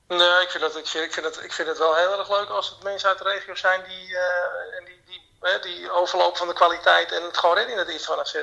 [0.09, 2.49] Nee, ik vind, dat, ik, vind, ik, vind het, ik vind wel heel erg leuk
[2.49, 6.55] als het mensen uit de regio zijn die, eh, die, die, die overlopen van de
[6.55, 8.35] kwaliteit en het gewoon in het eerste van AZ.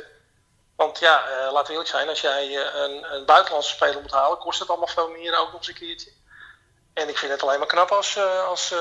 [0.77, 4.11] Want ja, eh, laten we eerlijk zijn, als jij eh, een, een buitenlandse speler moet
[4.11, 6.11] halen, kost het allemaal veel meer ook nog eens een keertje.
[6.93, 8.73] En ik vind het alleen maar knap als, eh, als,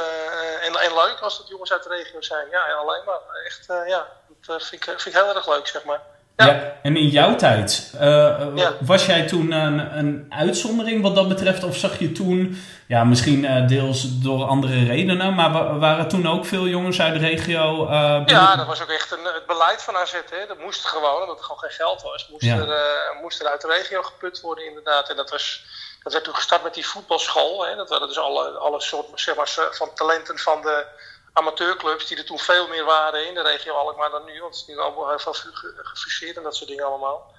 [0.63, 2.47] en, en leuk als het jongens uit de regio zijn.
[2.51, 3.21] Ja, alleen maar.
[3.47, 4.07] Echt, ja,
[4.47, 6.01] dat vind, ik, vind ik heel erg leuk, zeg maar.
[6.37, 6.47] Ja.
[6.47, 6.77] Ja.
[6.83, 8.73] en in jouw tijd, Ja.
[8.81, 11.65] was jij toen een, een uitzondering wat dat betreft?
[11.65, 16.27] Of zag je toen, ja, misschien eh, deels door andere redenen, maar wa- waren toen
[16.29, 17.77] ook veel jongens uit de regio?
[17.87, 20.13] binnen- Ja, dat was ook echt een, het beleid van AZ.
[20.13, 20.47] Hè.
[20.49, 22.29] Dat moest gewoon, omdat er gewoon geen geld was.
[22.29, 22.57] Moest, Ja.
[22.57, 25.09] er, eh, moest er uit de regio geput worden, inderdaad.
[25.09, 25.65] En dat, was,
[26.03, 27.67] dat werd toen gestart met die voetbalschool.
[27.67, 27.75] Hè.
[27.77, 30.85] Dat waren dus alle, alle soorten zeg maar, van talenten van de
[31.33, 34.41] amateurclubs, die er toen veel meer waren in de regio Alkmaar dan nu.
[34.41, 37.35] Want het is nu allemaal heel veel ge- gefuseerd en dat soort dingen allemaal.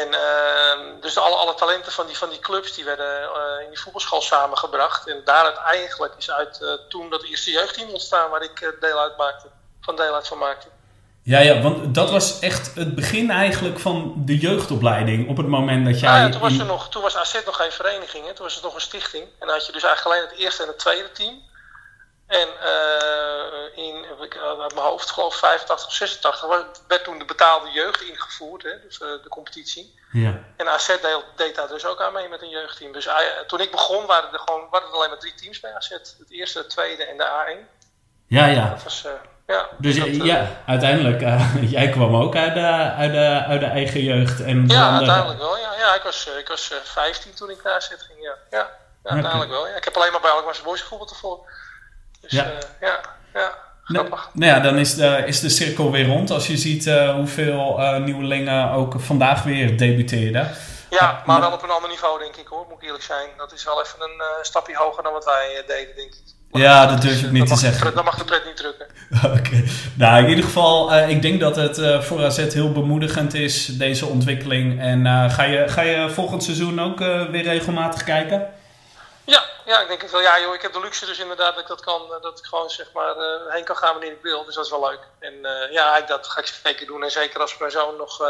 [0.00, 3.68] En ehm, dus alle, alle talenten van die, van die clubs die werden eh, in
[3.68, 5.08] die voetbalschool samengebracht.
[5.08, 8.98] En daaruit eigenlijk is uit eh, toen dat eerste jeugdteam ontstaan waar ik eh, deel
[9.00, 9.46] uit maakte,
[9.80, 10.66] van deel uit van maakte.
[11.22, 15.28] Ja, ja, want dat was echt het begin eigenlijk van de jeugdopleiding.
[15.28, 16.20] Op het moment dat jij...
[16.20, 18.32] Ja, toen, was er nog, toen was AZ nog geen vereniging, hè.
[18.32, 19.22] toen was het nog een stichting.
[19.22, 21.34] En dan had je dus eigenlijk alleen het eerste en het tweede team.
[22.40, 27.18] En eh, in, ik, eh, uit mijn hoofd, geloof ik 85 86, wa- werd toen
[27.18, 30.00] de betaalde jeugd ingevoerd, hè, dus eh, de competitie.
[30.12, 30.38] Ja.
[30.56, 30.96] En AZ
[31.36, 32.92] deed, daar dus ook aan mee met een jeugdteam.
[32.92, 33.08] Dus
[33.46, 35.88] toen ik begon waren er, gewoon, waren er alleen maar drie teams bij AZ.
[35.88, 37.66] Het eerste, het tweede en de A1.
[38.26, 38.68] ja, ja.
[38.68, 39.04] Dat was,
[39.46, 39.68] ja.
[39.78, 41.20] Dus dat, ja, uiteindelijk,
[41.76, 42.60] jij kwam ook uit de,
[42.96, 44.40] uit de, uit de eigen jeugd.
[44.40, 45.58] En Ja, de- uiteindelijk wel.
[45.58, 48.22] Ja, ja ik was, ik was eh, 15 toen ik naar AZ ging.
[48.22, 48.58] Ja, ja,
[49.04, 49.68] ja uiteindelijk wel.
[49.68, 49.76] Ja.
[49.76, 51.48] Ik heb alleen maar bij Alkmaarse Boys gevoetbald ervoor.
[52.22, 52.44] Dus Ja.
[52.44, 53.00] ja, ja,
[53.34, 53.50] ja
[53.86, 54.30] Nou, grappig.
[54.32, 56.30] nou ja, dan is de, is de cirkel weer rond.
[56.30, 60.50] Als je ziet eh, hoeveel eh, nieuwelingen ook vandaag weer debuteerden.
[60.90, 63.26] Ja, maar wel op een ander niveau denk ik hoor, moet ik eerlijk zijn.
[63.36, 66.20] Dat is wel even een eh, stapje hoger dan wat wij eh, deden, denk ik.
[66.60, 67.80] Ja, dat durf is, ik eh, niet te zeggen.
[67.80, 68.86] pret- Dat mag de pret niet drukken.
[69.38, 69.62] Oké.
[69.94, 73.66] Nou, in ieder geval, eh, ik denk dat het eh, voor AZ heel bemoedigend is,
[73.66, 74.80] deze ontwikkeling.
[74.80, 78.46] En eh, ga, je, ga je volgend seizoen ook eh, weer regelmatig kijken?
[79.72, 80.20] Ja, ik denk wel.
[80.20, 82.44] Ja, joh, ik heb de luxe dus inderdaad dat ik dat kan, eh, dat ik
[82.44, 84.44] gewoon zeg maar eh, heen kan gaan wanneer ik wil.
[84.44, 85.00] Dus dat is wel leuk.
[85.18, 87.02] En eh, ja, ik, dat ga ik zeker doen.
[87.02, 88.28] En zeker als mijn zoon nog eh,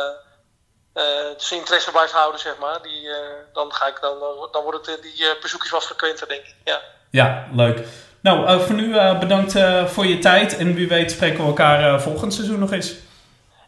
[1.03, 2.83] eh, zijn interesse blijft houden, zeg maar.
[2.83, 3.17] Die, eh,
[3.53, 4.19] dan, ga ik, dan,
[4.53, 6.55] dan worden het, die eh, bezoekjes wat frequenter, denk ik.
[6.65, 6.81] Ja.
[7.11, 7.87] Ja, leuk.
[8.21, 10.57] Nou, eh, voor nu eh, bedankt eh, voor je tijd.
[10.57, 12.93] En wie weet spreken we elkaar eh, volgend seizoen nog eens.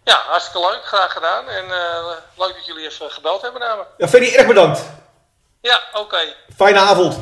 [0.04, 0.84] ja, hartstikke leuk.
[0.84, 1.48] Graag gedaan.
[1.48, 2.06] En eh,
[2.36, 3.84] leuk dat jullie even gebeld hebben naar me.
[3.98, 4.84] Ja, Ferry, erg bedankt.
[5.60, 6.18] Ja, oké.
[6.56, 7.18] Fijne avond.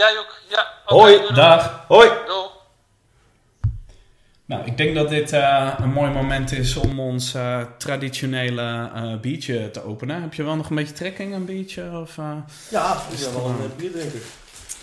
[0.00, 0.38] Jij ook.
[0.48, 0.66] Ja.
[0.84, 1.34] Hoi.
[1.34, 1.84] Dag.
[1.88, 2.08] Hoi!
[2.26, 2.46] Doei.
[4.44, 9.20] Nou, ik denk dat dit eh, een mooi moment is om ons eh, traditionele eh
[9.20, 10.22] biertje te openen.
[10.22, 11.90] Heb je wel nog een beetje trekking, een biertje?
[12.02, 12.32] Of, eh?
[12.70, 14.20] Ja, is wel een eh, bierdrinker.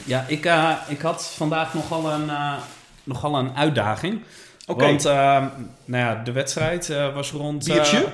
[0.03, 2.53] Ja, ik, eh, ik had vandaag nogal een, eh,
[3.03, 4.23] nogal een uitdaging.
[4.67, 4.85] Oké.
[4.85, 5.45] Want eh,
[5.85, 7.65] nou ja, de wedstrijd eh, was rond...
[7.65, 8.05] Biertje?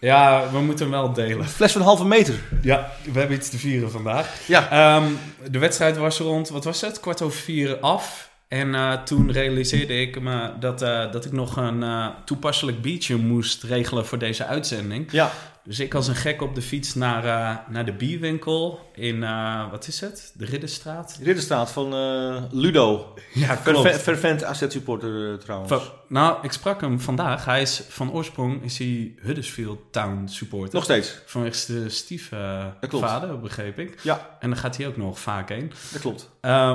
[0.00, 1.38] Ja, we moeten hem wel delen.
[1.38, 2.34] Een fles van een halve meter.
[2.62, 4.46] Ja, we hebben iets te vieren vandaag.
[4.46, 4.70] Ja.
[4.70, 5.10] Ehm,
[5.50, 7.00] de wedstrijd was rond, wat was het?
[7.00, 8.30] Kwart over vier af.
[8.48, 13.16] En eh, toen realiseerde ik me dat, eh, dat ik nog een eh, toepasselijk biertje
[13.16, 15.12] moest regelen voor deze uitzending.
[15.12, 15.30] Ja.
[15.66, 19.70] Dus ik als een gek op de fiets naar, eh, naar de bierwinkel in, eh,
[19.70, 20.32] wat is het?
[20.34, 21.18] De Ridderstraat?
[21.22, 23.14] Ridderstraat van eh, Ludo.
[23.34, 25.72] Ja, Fervent, fervent AZ-supporter eh, trouwens.
[26.08, 27.44] Nou, ik sprak hem vandaag.
[27.44, 30.74] Hij is van oorsprong is hij Huddersfield Town supporter.
[30.74, 31.18] Nog steeds.
[31.26, 34.00] Vanwege de stiefvader, begreep ik.
[34.02, 35.72] Ja, En dan gaat hij ook nog vaak heen.
[35.92, 36.30] dat klopt.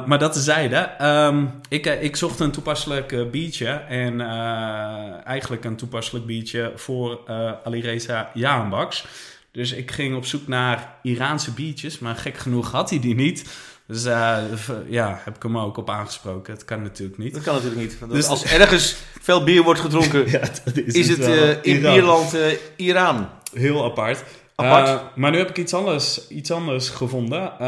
[0.08, 0.76] Maar dat tezijde.
[0.76, 3.68] Ehm ik, ik zocht een toepasselijk biertje.
[3.70, 4.22] En
[5.26, 7.20] eigenlijk een toepasselijk biertje voor
[7.64, 8.32] Alireza
[9.52, 12.00] Dus ik ging op zoek naar Iraanse biertjes.
[12.00, 13.46] Maar gek genoeg had hij die niet.
[13.88, 14.04] Dus
[14.56, 16.54] v- ja, heb ik hem ook op aangesproken.
[16.54, 17.34] Het kan natuurlijk niet.
[17.34, 17.98] Dat kan natuurlijk niet.
[18.12, 21.34] Dus- als ergens veel bier wordt gedronken, Ja, dat is het wel.
[21.34, 21.94] eh, in Iran.
[21.94, 23.30] bierland eh, Iran.
[23.54, 24.24] Heel apart.
[24.56, 25.16] Apart.
[25.16, 27.64] Maar nu heb ik iets anders, iets anders gevonden.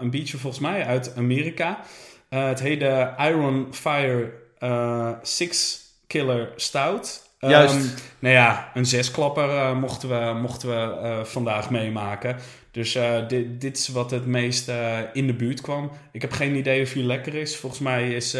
[0.00, 1.80] Een biertje volgens mij uit Amerika.
[2.28, 4.32] Het heet de Iron Fire
[5.22, 7.22] Six Killer Stout.
[7.38, 8.02] Ehm, Juist.
[8.18, 12.36] nou ja, een zesklapper eh, mochten we, mochten we eh, vandaag meemaken.
[12.70, 14.70] Dus eh, dit, dit is wat het meest
[15.12, 15.90] in de buurt kwam.
[16.12, 17.56] Ik heb geen idee of hij lekker is.
[17.56, 18.36] Volgens mij is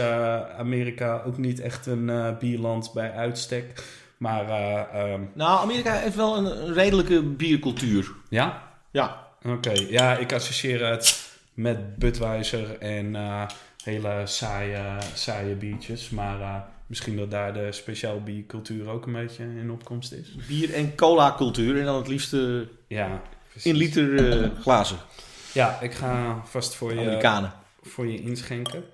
[0.59, 3.83] Amerika ook niet echt een bierland bij uitstek.
[4.17, 8.13] Maar eh, ehm, Nou, Amerika heeft wel een, redelijke biercultuur.
[8.29, 9.25] ja, Ja.
[9.47, 13.17] Oké, ja, ik associeer het met Budweiser en
[13.85, 14.83] hele saaie,
[15.15, 16.11] saaie biertjes.
[16.11, 20.37] Maar misschien dat daar de speciaal biercultuur ook een beetje in opkomst is.
[20.49, 21.79] Bier- en cola-cultuur.
[21.79, 22.37] En dan het liefst
[22.89, 23.71] Ja, precies.
[23.73, 24.97] in liter eh, glazen.
[25.53, 27.53] Ja, ik ga vast voor je, Amerikanen.
[27.83, 28.85] voor je inschenken.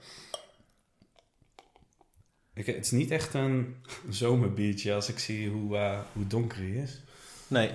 [2.54, 3.76] Ik, het is niet echt een
[4.08, 7.00] zomerbiertje als ik zie hoe, eh, hoe donker hij is.
[7.48, 7.70] Nee.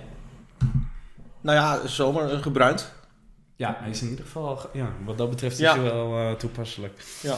[1.41, 2.93] Nou ja, zomer eh, gebruind.
[3.55, 5.73] Ja, hij is in ieder geval, ja, wat dat betreft is Ja.
[5.73, 7.03] hij wel toepasselijk.
[7.21, 7.37] Ja.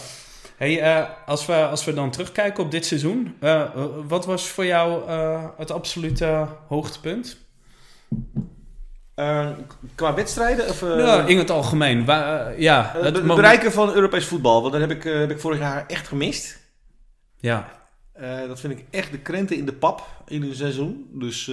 [0.59, 3.69] Hey, eh, als, we, als we dan terugkijken op dit seizoen, eh,
[4.07, 7.37] wat was voor jou eh, het absolute hoogtepunt?
[9.95, 10.67] Qua wedstrijden?
[10.69, 12.05] Of, ja, in het algemeen.
[12.05, 14.61] Wa- ja, het be- bereiken van Europees voetbal.
[14.61, 16.59] Want dat heb ik, heb ik vorig jaar echt gemist.
[17.37, 17.67] Ja,
[18.47, 21.09] dat vind ik echt de krenten in de pap in een seizoen.
[21.13, 21.47] Dus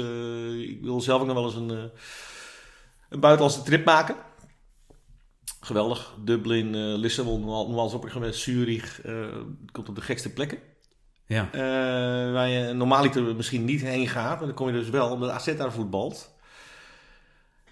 [0.68, 1.90] ik wil zelf ook nog wel eens een,
[3.08, 4.14] een buitenlandse trip maken.
[5.66, 6.14] Geweldig.
[6.24, 8.40] Dublin, eh, Lissabon, nogmaals op geweest.
[8.40, 9.00] Zurich.
[9.00, 9.14] eh,
[9.72, 10.58] komt op de gekste plekken.
[11.26, 11.48] ja.
[11.52, 14.38] Eh, waar je normaaliter misschien niet heen gaat.
[14.38, 16.34] Maar dan kom je dus wel omdat AZ daar voetbalt.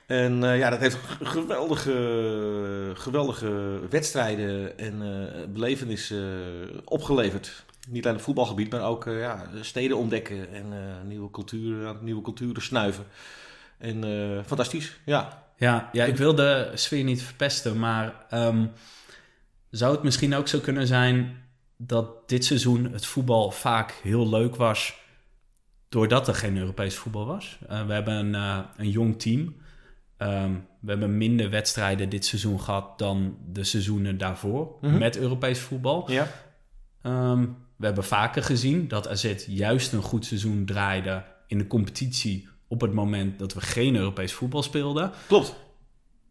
[0.06, 6.30] En ja, dat heeft geweldige, geweldige wedstrijden en eh, belevenissen
[6.84, 7.64] opgeleverd.
[7.88, 10.72] Niet alleen op het voetbalgebied, maar ook ja, steden ontdekken en
[11.06, 13.04] nieuwe, culturen, nieuwe culturen snuiven.
[13.78, 14.04] En
[14.46, 15.43] fantastisch, ja.
[15.56, 18.66] Ja, ja, ik wil de sfeer niet verpesten, maar ehm,
[19.70, 21.36] zou het misschien ook zo kunnen zijn
[21.76, 25.02] dat dit seizoen het voetbal vaak heel leuk was
[25.88, 27.58] doordat er geen Europees voetbal was?
[27.68, 29.56] Eh, we hebben een, eh, een jong team.
[30.16, 34.98] Ehm, we hebben minder wedstrijden dit seizoen gehad dan de seizoenen daarvoor Mhm.
[34.98, 36.10] met Europees voetbal.
[36.10, 36.28] ja.
[37.02, 42.48] Ehm, we hebben vaker gezien dat AZ juist een goed seizoen draaide in de competitie
[42.74, 45.12] op het moment dat we geen Europees voetbal speelden.
[45.26, 45.54] Klopt.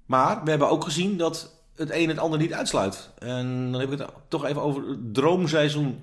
[0.06, 3.10] Maar we hebben ook gezien dat het een het ander niet uitsluit.
[3.18, 6.00] En dan heb ik het toch even over het droomseizoen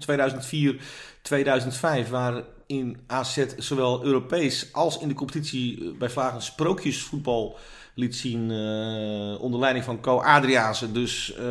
[2.06, 7.58] 2004-2005, waarin AZ zowel Europees als in de competitie eh, bij Vlagen sprookjesvoetbal
[7.94, 10.92] liet zien eh, onder leiding van Co Adriaanse.
[10.92, 11.44] Dus eh,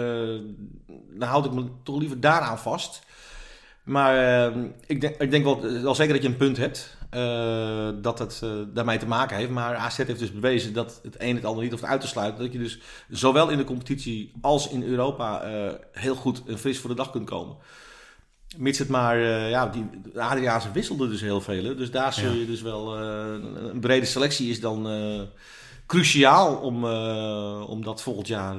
[1.10, 3.08] dan houd ik me toch liever daaraan vast.
[3.84, 4.54] Maar
[4.86, 6.98] ik, denk, ik denk wel, wel zeker dat je een punt hebt.
[7.10, 9.50] Eh, dat het eh, daarmee te maken heeft.
[9.50, 12.44] Maar AZ heeft dus bewezen dat het een het ander niet hoeft uit te sluiten.
[12.44, 12.80] Dat je dus
[13.10, 17.12] zowel in de competitie als in Europa eh, heel goed en fris voor de dag
[17.12, 17.58] kunt komen.
[18.58, 21.64] Mits het maar, ja, die, de Adriaanse wisselde dus heel veel.
[21.64, 21.76] hè.
[21.76, 22.40] Dus daar zul Ja.
[22.40, 24.88] je dus wel, een brede selectie is dan
[25.86, 26.86] cruciaal om,
[27.64, 28.56] om dat volgend jaar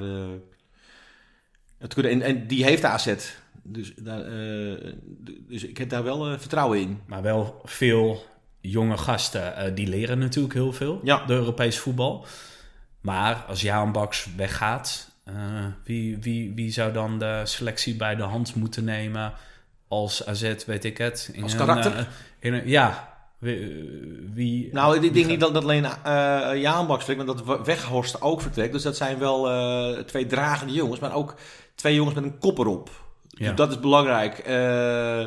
[1.77, 2.11] te kunnen.
[2.11, 3.15] En, en die heeft de AZ.
[3.63, 4.23] Dus, daar,
[5.47, 6.99] dus ik heb daar wel vertrouwen in.
[7.07, 8.23] Maar wel veel
[8.61, 11.25] jonge gasten, eh, die leren natuurlijk heel veel, Ja.
[11.25, 12.25] de Europees voetbal.
[13.01, 15.33] Maar als Jaan Baks weggaat, Eh,
[15.83, 19.33] wie, wie, wie zou dan de selectie bij de hand moeten nemen
[19.87, 21.29] als AZ, weet ik het?
[21.33, 21.95] In Als een, karakter?
[21.97, 22.03] eh,
[22.39, 23.13] in een- ja.
[23.37, 23.57] Wie,
[24.33, 27.65] wie- Nou, ik wie denk gaat- niet dat, dat alleen uh, Jaanbak vertrekt, maar dat
[27.65, 28.73] Weghorst ook vertrekt.
[28.73, 29.49] Dus dat zijn wel
[30.05, 31.35] twee dragende jongens, maar ook
[31.75, 32.89] twee jongens met een kop erop.
[33.27, 33.51] Ja.
[33.51, 34.37] Dat is belangrijk.
[34.37, 35.25] Eh,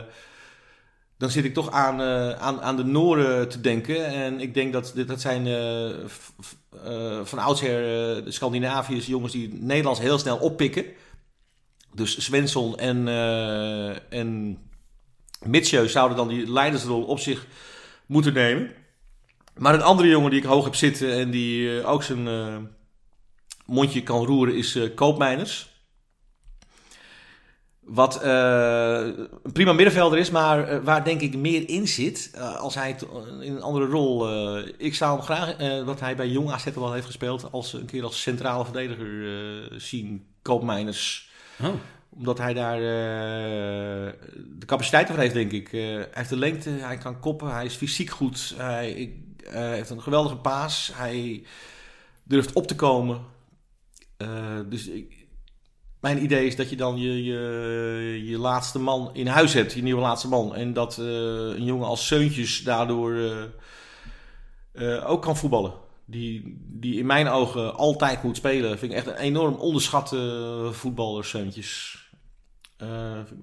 [1.17, 4.07] dan zit ik toch aan, eh, aan, aan de Noren te denken.
[4.07, 7.81] En ik denk dat dat zijn eh, eh, van oudsher
[8.25, 10.85] de Scandinaviërs jongens die Nederlands heel snel oppikken.
[11.95, 13.09] Dus Svensson en,
[14.11, 14.59] en
[15.43, 17.47] Mitsjeu zouden dan die leidersrol op zich
[18.07, 18.71] moeten nemen.
[19.57, 22.29] Maar een andere jongen die ik hoog heb zitten en die ook zijn
[23.67, 25.74] mondje kan roeren is Koopmeiners.
[27.85, 29.07] Wat eh,
[29.43, 32.97] een prima middenvelder is, maar eh, waar denk ik meer in zit eh, als hij
[33.41, 34.29] in een andere rol.
[34.79, 38.05] ik zou hem graag, wat hij bij Jong AZ al heeft gespeeld, als een keer
[38.05, 40.27] als centrale verdediger zien.
[40.43, 41.33] Koopmeiners
[41.63, 41.69] Oh,
[42.09, 42.79] omdat hij daar
[44.59, 45.69] de capaciteit voor heeft, denk ik.
[45.71, 48.55] Hij heeft de lengte, hij kan koppen, hij is fysiek goed.
[48.57, 49.15] Hij ik,
[49.51, 50.91] heeft een geweldige paas.
[50.95, 51.45] Hij
[52.23, 53.21] durft op te komen.
[54.69, 55.24] Dus ik-
[56.05, 59.83] mijn idee is dat je dan je, je, je laatste man in huis hebt, je
[59.83, 60.55] nieuwe laatste man.
[60.55, 63.43] En dat eh, een jongen als Seuntjes daardoor eh,
[64.73, 65.73] eh, ook kan voetballen.
[66.05, 68.79] Die, die in mijn ogen altijd moet spelen.
[68.79, 72.03] Vind ik echt een enorm onderschatte voetballer, Seuntjes.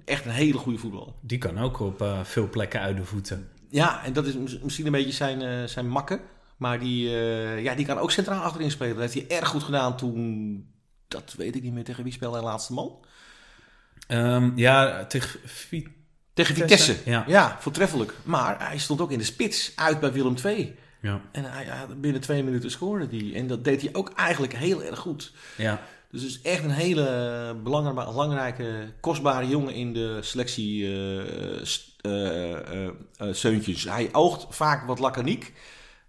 [0.04, 1.12] Echt een hele goede voetballer.
[1.20, 3.48] die kan ook op veel plekken uit de voeten.
[3.70, 6.20] Ja, en dat is mis- misschien een beetje zijn, zijn makken.
[6.56, 7.10] Maar die,
[7.62, 8.96] ja, die kan ook centraal achterin spelen.
[8.96, 10.71] Dat heeft hij erg goed gedaan toen...
[11.12, 12.98] Dat weet ik niet meer tegen wie speelde hij laatste man.
[14.06, 15.88] Ehm, ja, tegen Vi-
[16.34, 17.10] Tegen Vitesse, Vitesse.
[17.10, 17.24] ja.
[17.26, 17.56] Ja.
[17.60, 18.14] voortreffelijk.
[18.22, 20.74] Maar hij stond ook in de spits uit bij Willem II.
[21.00, 23.34] Ja, En hij, had binnen twee minuten scoorde die.
[23.34, 25.32] En dat deed hij ook eigenlijk heel erg goed.
[25.56, 25.80] ja.
[26.10, 30.86] Dus het is echt een hele belangrijk- belangrijke, kostbare jongen in de selectie
[33.30, 33.84] Seuntjes.
[33.84, 35.52] Hij oogt vaak wat laconiek.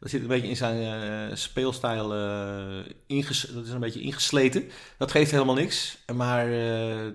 [0.04, 4.70] Dat zit een beetje in zijn eh, speelstijl eh, inges- dat is een beetje ingesleten.
[4.98, 5.98] Dat geeft helemaal niks.
[6.16, 7.06] Maar eh,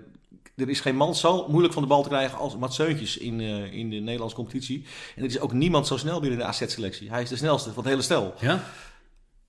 [0.55, 3.39] er is geen man zo moeilijk van de bal te krijgen als Mats Seuntjes in,
[3.71, 4.85] in de Nederlandse competitie.
[5.15, 7.09] En er is ook niemand zo snel binnen de AZ-selectie.
[7.09, 8.33] Hij is de snelste van het hele stel.
[8.39, 8.63] ja?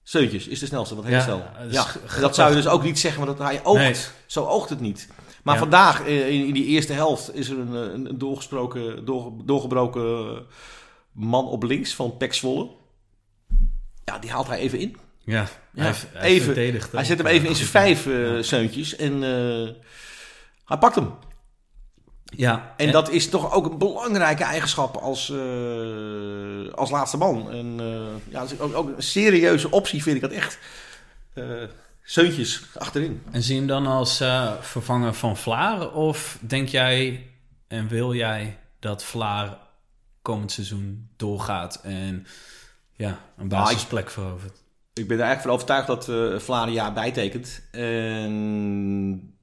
[0.03, 2.01] Seuntjes is de snelste van het hele Ja, stel.
[2.11, 3.79] Ja, dat zou je dus ook niet zeggen, maar dat hij oogt.
[3.81, 3.95] Nee.
[4.27, 5.09] Zo oogt het niet.
[5.43, 5.61] Maar Ja.
[5.61, 10.47] vandaag, in, in die eerste helft, is er een, een, een doorgesproken, door, doorgebroken
[11.13, 12.69] man op links van Pek Zwolle.
[14.05, 14.97] Ja, die haalt hij even in.
[15.25, 16.45] Ja, Ja, hij, hij even.
[16.45, 19.69] verdedigt Hij zet hem even in zijn vijf eh zeuntjes en eh,
[20.65, 21.15] hij pakt hem.
[22.25, 27.51] Ja, En dat is toch ook een belangrijke eigenschap als, eh, als laatste man.
[27.51, 27.75] En
[28.29, 30.59] ja, dat is ook, ook een serieuze optie vind ik dat echt.
[32.03, 33.23] Zeuntjes achterin.
[33.31, 34.17] En zie je hem dan als
[34.61, 35.93] vervanger van Vlaar?
[35.93, 37.27] Of denk jij
[37.69, 39.59] en wil jij dat Vlaar
[40.23, 42.27] komend seizoen doorgaat en
[43.01, 44.63] ja, een basisplek verovert?
[44.93, 47.69] Ik ben er eigenlijk van overtuigd dat eh Vlaar een jaar bijtekent.
[47.71, 49.35] En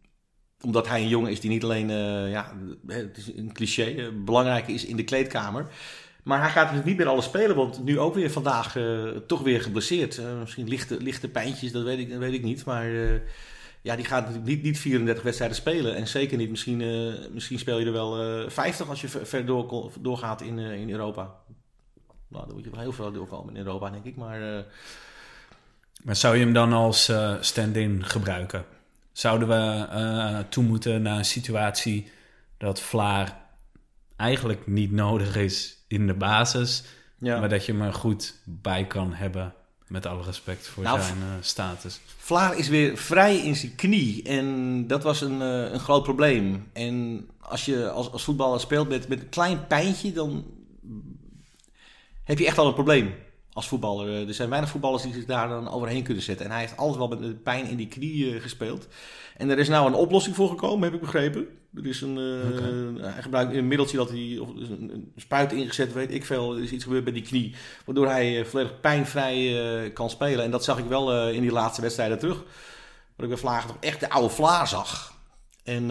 [0.61, 2.53] omdat hij een jongen is die niet alleen, eh, ja,
[2.87, 5.67] het is een cliché, eh, belangrijk is in de kleedkamer.
[6.23, 9.41] Maar hij gaat natuurlijk niet meer alles spelen, want nu ook weer vandaag eh, toch
[9.41, 10.17] weer geblesseerd.
[10.17, 12.65] Eh, misschien lichte, lichte pijntjes, dat weet ik, dat weet ik niet.
[12.65, 13.19] Maar eh,
[13.81, 15.95] ja, die gaat natuurlijk niet, niet 34 wedstrijden spelen.
[15.95, 19.25] En zeker niet, misschien, eh, misschien speel je er wel eh 50 als je ver,
[19.25, 21.35] ver door, doorgaat in, eh, in Europa.
[22.27, 24.15] Nou, dan moet je wel heel veel doorkomen in Europa, denk ik.
[24.15, 24.63] Maar eh,
[26.03, 28.65] Maar zou je hem dan als eh, stand-in gebruiken?
[29.11, 32.11] Zouden we eh toe moeten naar een situatie
[32.57, 33.45] dat Vlaar
[34.15, 36.83] eigenlijk niet nodig is in de basis,
[37.17, 37.39] ja.
[37.39, 39.53] maar dat je hem er goed bij kan hebben,
[39.87, 41.99] met alle respect voor Nou, zijn status?
[42.17, 44.23] Vlaar is weer vrij in zijn knie.
[44.23, 46.69] En dat was een, een groot probleem.
[46.73, 50.45] En als je als, als voetballer speelt met, met een klein pijntje, dan
[52.27, 53.15] heb je echt al een probleem
[53.53, 54.07] als voetballer.
[54.07, 56.45] Eh, Er zijn weinig voetballers die zich daar dan overheen kunnen zetten.
[56.45, 58.87] En hij heeft altijd wel met pijn in die knie eh, gespeeld.
[59.37, 61.47] En er is nou een oplossing voor gekomen, heb ik begrepen.
[61.73, 66.13] Er is een, eh, Hij gebruikt een middeltje dat hij, of een, spuit ingezet, weet
[66.13, 66.55] ik veel.
[66.55, 67.55] Er is iets gebeurd met die knie,
[67.85, 70.43] waardoor hij volledig pijnvrij kan spelen.
[70.43, 72.43] En dat zag ik wel in die laatste wedstrijden terug.
[73.15, 75.13] Waar ik bij Vlaag toch echt de oude Vlaar zag.
[75.63, 75.87] En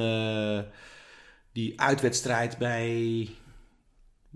[1.53, 3.28] die uitwedstrijd bij.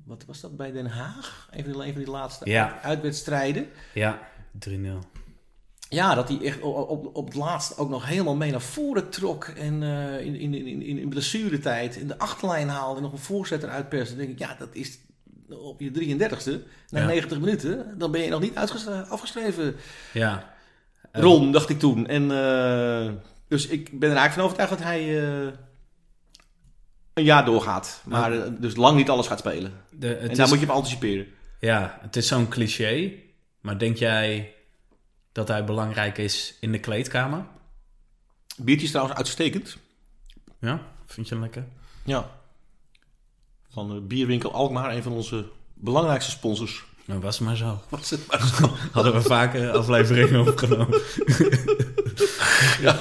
[0.05, 0.57] Wat was dat?
[0.57, 1.49] Bij Den Haag?
[1.51, 2.81] Even, een van die laatste Ja.
[2.83, 3.67] uitwedstrijden.
[3.95, 4.19] Ja,
[4.59, 4.99] 3-0.
[5.89, 9.09] Ja, dat hij echt op, op, op het laatst ook nog helemaal mee naar voren
[9.11, 9.45] trok.
[9.45, 13.19] En eh, in, in, in, in, in blessuretijd in de achterlijn haalde en nog een
[13.19, 14.17] voorzet eruit perste.
[14.17, 14.99] Dan denk ik, ja, dat is
[15.49, 16.53] op je 33ste,
[16.89, 17.07] na Ja.
[17.07, 18.57] 90 minuten, dan ben je nog niet
[19.09, 19.77] afgeschreven.
[20.13, 20.55] Ja.
[21.13, 22.07] Ron, dacht ik toen.
[22.07, 23.13] En eh,
[23.49, 25.53] Dus ik ben er eigenlijk van overtuigd dat hij eh,
[27.21, 28.03] een jaar doorgaat.
[28.05, 29.73] Maar eh, dus lang niet alles gaat spelen.
[29.91, 31.27] De, het en is, daar moet je op anticiperen.
[31.61, 33.13] Ja, het is zo'n cliché.
[33.61, 34.55] Maar denk jij
[35.33, 37.45] dat hij belangrijk is in de kleedkamer?
[38.57, 39.77] Biertje is trouwens uitstekend.
[40.61, 41.65] Ja, vind je hem lekker?
[42.05, 42.31] Ja.
[43.71, 46.85] Van de bierwinkel Alkmaar, een van onze belangrijkste sponsors.
[47.05, 47.81] Nou, was maar zo.
[47.89, 48.77] Was het maar zo.
[48.93, 51.01] Hadden we vaker afleveringen opgenomen.
[52.81, 52.99] ja.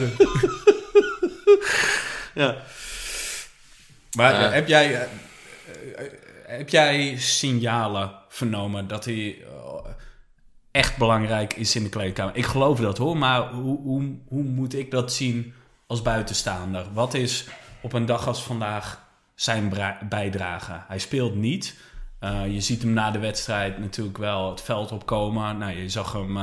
[4.17, 4.51] Maar Eh.
[4.51, 6.11] heb, jij, eh, eh,
[6.45, 9.37] heb jij signalen vernomen dat hij
[10.71, 12.35] echt belangrijk is in de kleedkamer?
[12.35, 15.53] Ik geloof dat hoor, maar hoe, hoe, hoe moet ik dat zien
[15.87, 16.85] als buitenstaander?
[16.93, 17.47] Wat is
[17.81, 19.73] op een dag als vandaag zijn
[20.09, 20.81] bijdrage?
[20.87, 21.75] Hij speelt niet.
[22.49, 25.57] Je ziet hem na de wedstrijd natuurlijk wel het veld opkomen.
[25.57, 26.37] Nou, je zag hem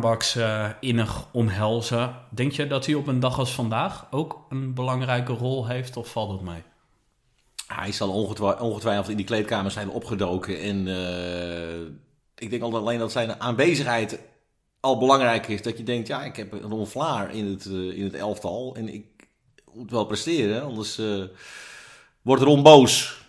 [0.00, 2.14] Baks eh, innig omhelzen.
[2.30, 6.08] Denk je dat hij op een dag als vandaag ook een belangrijke rol heeft of
[6.08, 6.62] valt het mee?
[7.66, 8.12] Hij zal
[8.58, 10.60] ongetwijfeld in die kleedkamer zijn opgedoken.
[10.60, 11.80] En eh,
[12.34, 14.18] ik denk al alleen dat zijn aanwezigheid
[14.80, 15.62] al belangrijk is.
[15.62, 18.74] Dat je denkt, ja, ik heb een Vlaar in het, eh, in het elftal.
[18.76, 19.06] En ik
[19.72, 21.00] moet wel presteren, anders
[22.22, 23.22] wordt Ron boos.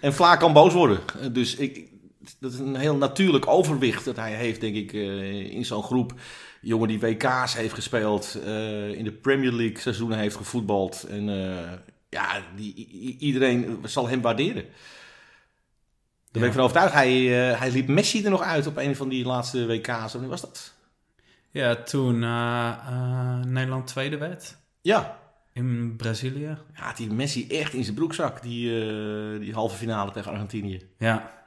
[0.00, 1.00] En Vlaar kan boos worden.
[1.32, 1.92] Dus ik,
[2.40, 6.14] dat is een heel natuurlijk overwicht dat hij heeft, denk ik, eh, in zo'n groep.
[6.60, 11.02] Jongen die WK's heeft gespeeld, eh, in de Premier League seizoenen heeft gevoetbald.
[11.02, 11.72] En eh,
[12.08, 12.86] ja, die,
[13.18, 14.62] iedereen zal hem waarderen.
[14.62, 16.94] Daar ben ik van overtuigd.
[16.94, 17.22] Hij,
[17.56, 20.12] hij liep Messi er nog uit op een van die laatste WK's.
[20.12, 20.74] Wanneer was dat?
[21.50, 25.18] Ja, toen eh, Nederland tweede werd Ja.
[25.52, 26.56] in Brazilië.
[26.74, 28.70] Ja, die Messi echt in zijn broekzak, die,
[29.38, 30.88] die halve finale tegen Argentinië.
[30.98, 31.43] Ja,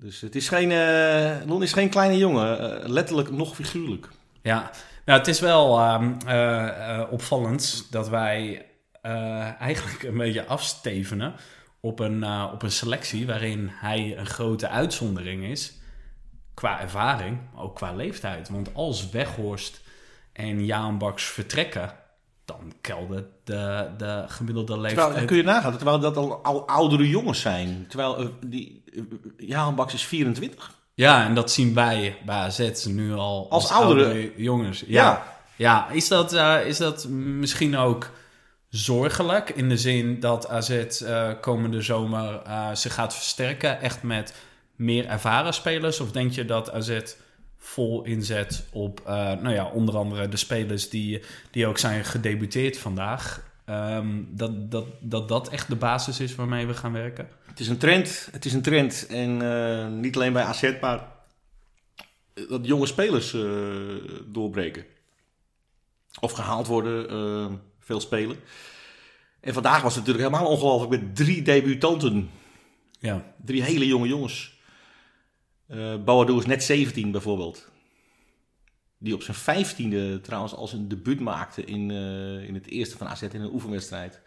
[0.00, 4.08] Dus het is geen, eh Lon is geen kleine jongen, eh, letterlijk nog figuurlijk.
[4.42, 4.70] ja.
[5.04, 8.66] Nou, het is wel ehm, eh, opvallend dat wij
[9.58, 11.34] eigenlijk een beetje afstevenen
[11.80, 15.78] op een, op een selectie waarin hij een grote uitzondering is.
[16.54, 18.48] Qua ervaring, maar ook qua leeftijd.
[18.48, 19.80] Want als Weghorst
[20.32, 21.92] en Jaan Baks vertrekken,
[22.44, 25.06] dan keldert de, de gemiddelde leeftijd...
[25.06, 27.86] Terwijl, kun je nagaan, terwijl dat al, al oudere jongens zijn.
[27.88, 30.76] Terwijl die, uh, Jaan Baks is 24.
[30.94, 34.80] Ja, en dat zien wij bij AZ nu al als, Als oudere- oudere jongens.
[34.80, 35.36] Ja, Ja.
[35.56, 35.88] ja.
[35.90, 38.10] is, dat, eh, is dat misschien ook
[38.68, 44.34] zorgelijk in de zin dat AZ eh, komende zomer eh zich gaat versterken, echt met
[44.76, 46.00] meer ervaren spelers?
[46.00, 46.98] Of denk je dat AZ
[47.56, 53.40] vol inzet op, nou ja, onder andere de spelers die, die ook zijn gedebuteerd vandaag?
[53.68, 57.28] Ehm, dat, dat, dat dat echt de basis is waarmee we gaan werken?
[57.46, 58.28] Het is een trend.
[58.30, 59.06] Het is een trend.
[59.06, 61.06] En eh, niet alleen bij AZ, maar
[62.48, 63.42] dat jonge spelers eh,
[64.26, 64.84] doorbreken.
[66.20, 68.36] Of gehaald worden, eh, veel spelen.
[69.40, 72.30] En vandaag was het natuurlijk helemaal ongelooflijk met drie debutanten.
[73.00, 74.58] Ja, Drie hele jonge jongens.
[75.66, 77.70] Eh Boadu is net 17 bijvoorbeeld.
[78.98, 83.06] Die op zijn vijftiende trouwens al zijn debuut maakte in, eh, in het eerste van
[83.08, 84.20] AZ in een oefenwedstrijd.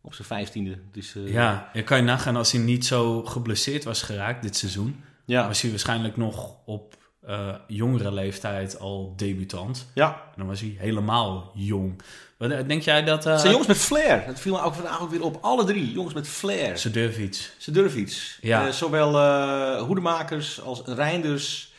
[0.00, 0.78] Op zijn vijftiende.
[0.92, 4.56] Dus, eh, Ja, je kan je nagaan als hij niet zo geblesseerd was geraakt dit
[4.56, 5.00] seizoen.
[5.24, 5.46] ja.
[5.46, 9.86] Was hij waarschijnlijk nog op eh, jongere leeftijd al debutant.
[9.94, 10.08] ja.
[10.14, 12.02] En dan was hij helemaal jong.
[12.38, 13.24] Wat, denk jij dat...
[13.24, 14.26] Het zijn jongens met flair.
[14.26, 15.38] Dat viel me ook vandaag ook weer op.
[15.40, 16.78] Alle drie jongens met flair.
[16.78, 17.52] Ze durven iets.
[17.58, 18.38] Ze durven iets.
[18.40, 18.70] Ja.
[18.70, 21.72] Zowel Hoedemakers als Reinders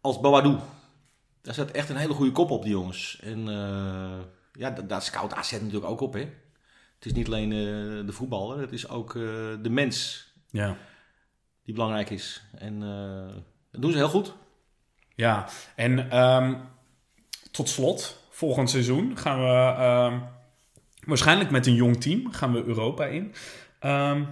[0.00, 0.56] als Boadu.
[1.46, 3.18] Daar zit echt een hele goede kop op, die jongens.
[3.22, 4.18] En eh,
[4.52, 6.20] ja, da- daar scout AZ natuurlijk ook op, hè.
[6.94, 9.22] Het is niet alleen eh, de voetballer, het is ook eh,
[9.62, 10.76] de mens Ja.
[11.62, 12.42] die belangrijk is.
[12.58, 12.80] En
[13.70, 14.34] dat doen ze heel goed.
[15.14, 16.54] Ja, en ehm,
[17.50, 20.20] tot slot, volgend seizoen gaan we ehm,
[21.06, 23.34] waarschijnlijk met een jong team gaan we Europa in.
[23.78, 24.24] Ehm,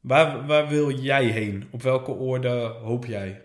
[0.00, 1.68] waar, waar wil jij heen?
[1.70, 2.50] Op welke orde
[2.82, 3.42] hoop jij?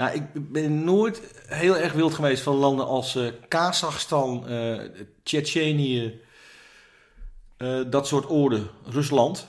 [0.00, 4.78] Nou, ik ben nooit heel erg wild geweest van landen als eh Kazachstan, eh
[5.22, 6.20] Tsjetsjenië,
[7.56, 9.48] eh, dat soort oorden, Rusland.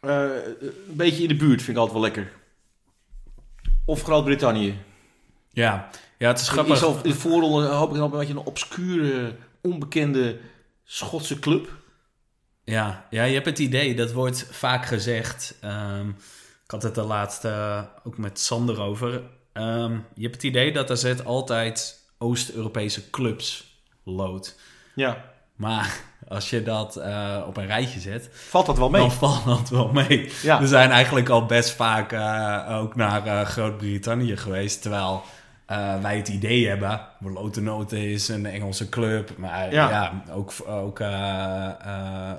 [0.00, 0.56] Een
[0.86, 2.32] beetje in de buurt vind ik altijd wel lekker.
[3.84, 4.78] Of Groot-Brittannië.
[5.50, 6.76] Ja, ja het is In, grappig.
[6.78, 10.38] zo'n- in de voorronde hoop ik dan een beetje een obscure, onbekende
[10.84, 11.68] Schotse club.
[12.64, 15.54] Ja, ja, je hebt het idee, dat wordt vaak gezegd.
[15.60, 16.08] ehm,
[16.64, 19.22] ik had het de laatste ook met Sander over.
[19.56, 24.56] Ehm, je hebt het idee dat AZ altijd Oost-Europese clubs loodt.
[24.94, 25.24] Ja,
[25.56, 29.00] Maar als je dat eh, op een rijtje zet, valt dat wel mee?
[29.00, 30.32] dan valt dat wel mee.
[30.42, 30.60] Ja.
[30.60, 34.82] We zijn eigenlijk al best vaak eh, ook naar eh, Groot-Brittannië geweest.
[34.82, 35.22] Terwijl
[36.00, 40.98] wij het idee hebben, Lotennoten is een Engelse club, maar ja, ook, ook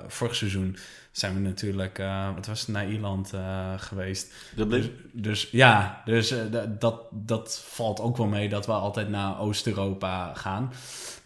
[0.06, 0.76] vorig seizoen
[1.10, 2.02] zijn we natuurlijk,
[2.34, 3.32] wat was het, naar Ierland
[3.76, 4.32] geweest.
[4.54, 6.34] Dus, dus, ja, dus
[6.78, 10.72] dat, dat valt ook wel mee dat we altijd naar Oost-Europa gaan.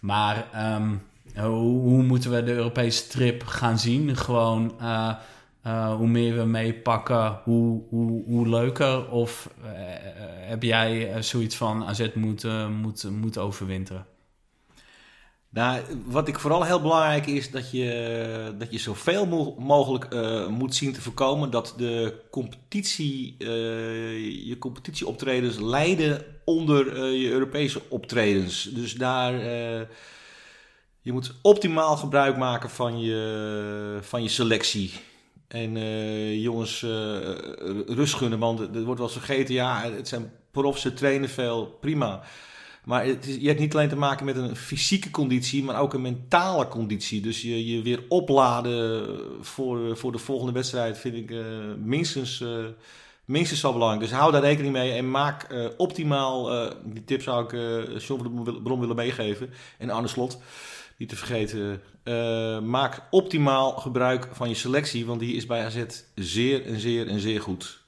[0.00, 0.94] Maar ehm,
[1.34, 4.16] hoe, hoe, moeten we de Europese trip gaan zien?
[4.16, 4.74] Gewoon
[5.66, 9.10] uh, hoe meer we meepakken, hoe, hoe, hoe leuker?
[9.10, 9.68] Of uh,
[10.48, 14.06] heb jij zoiets van AZ moet, uh, moet, moet overwinteren?
[15.48, 20.08] Nou, wat ik vooral heel belangrijk is dat je, dat je zoveel mo mogelijk
[20.50, 23.34] moet zien te voorkomen dat de competitie,
[24.46, 28.62] je competitieoptredens leiden onder je Europese optredens.
[28.62, 29.34] Dus daar,
[31.00, 34.92] je moet optimaal gebruik maken van je, van je selectie.
[35.52, 36.90] En uh, jongens, uh,
[37.86, 39.54] rust gunnen, want er wordt wel eens vergeten.
[39.54, 42.22] Ja, het zijn profs, ze trainen veel, prima.
[42.84, 45.94] Maar het is, je hebt niet alleen te maken met een fysieke conditie, maar ook
[45.94, 47.20] een mentale conditie.
[47.20, 51.46] Dus je, je weer opladen voor, voor de volgende wedstrijd vind ik uh,
[51.78, 52.44] minstens,
[53.24, 54.02] minstens zo belangrijk.
[54.02, 55.46] Dus hou daar rekening mee en maak
[55.76, 57.50] optimaal, die tip zou ik
[58.02, 59.50] John van de Bron willen meegeven.
[59.78, 60.38] En Arne Slot,
[61.02, 65.84] niet te vergeten, uh, maak optimaal gebruik van je selectie, want die is bij AZ
[66.14, 67.80] zeer en zeer en zeer goed.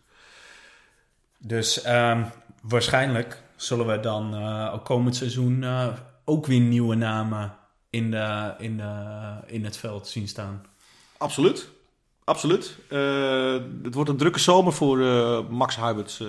[1.38, 2.30] Dus um,
[2.62, 5.88] waarschijnlijk zullen we dan uh, ook komend seizoen uh,
[6.24, 7.56] ook weer nieuwe namen
[7.90, 10.66] in, de, in, de, in het veld zien staan.
[11.16, 11.68] Absoluut.
[12.24, 12.76] Absoluut.
[13.82, 14.98] het wordt een drukke zomer voor
[15.50, 16.22] Max Huiberts,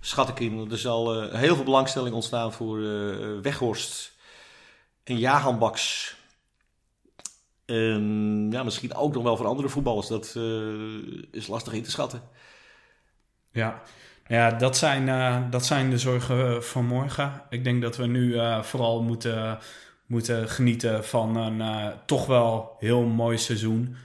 [0.00, 0.70] schat ik in.
[0.70, 2.80] Er zal heel veel belangstelling ontstaan voor
[3.42, 4.11] Weghorst
[5.04, 6.16] en Jahan Baks.
[7.64, 10.06] En ja, misschien ook nog wel voor andere voetballers.
[10.06, 12.22] Dat uh, is lastig in te schatten.
[13.52, 13.82] Ja,
[14.26, 17.42] ja dat, zijn, uh, dat zijn de zorgen van morgen.
[17.48, 19.58] Ik denk dat we nu vooral moeten,
[20.06, 23.96] moeten genieten van een toch wel heel mooi seizoen.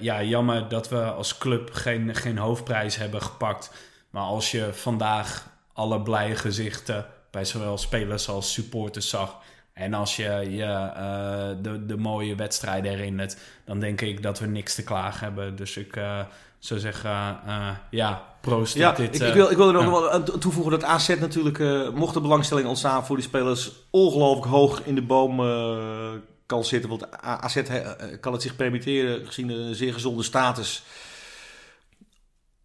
[0.00, 3.70] ja, jammer dat we als club geen, geen hoofdprijs hebben gepakt.
[4.10, 9.40] Maar als je vandaag alle blije gezichten bij zowel spelers als supporters zag
[9.78, 14.46] en als je je uh, de, de mooie wedstrijden herinnert, dan denk ik dat we
[14.46, 15.56] niks te klagen hebben.
[15.56, 16.20] Dus ik uh,
[16.58, 19.14] zou zeggen, uh, ja, proost ja, dit.
[19.14, 21.58] Ik, ik, wil, ik wil er nog wel aan toevoegen dat AZ natuurlijk,
[21.94, 25.36] mocht de belangstelling ontstaan voor die spelers, ongelooflijk hoog in de boom
[26.46, 26.90] kan zitten.
[26.90, 27.62] Want AZ
[28.20, 30.82] kan het zich permitteren, gezien een zeer gezonde status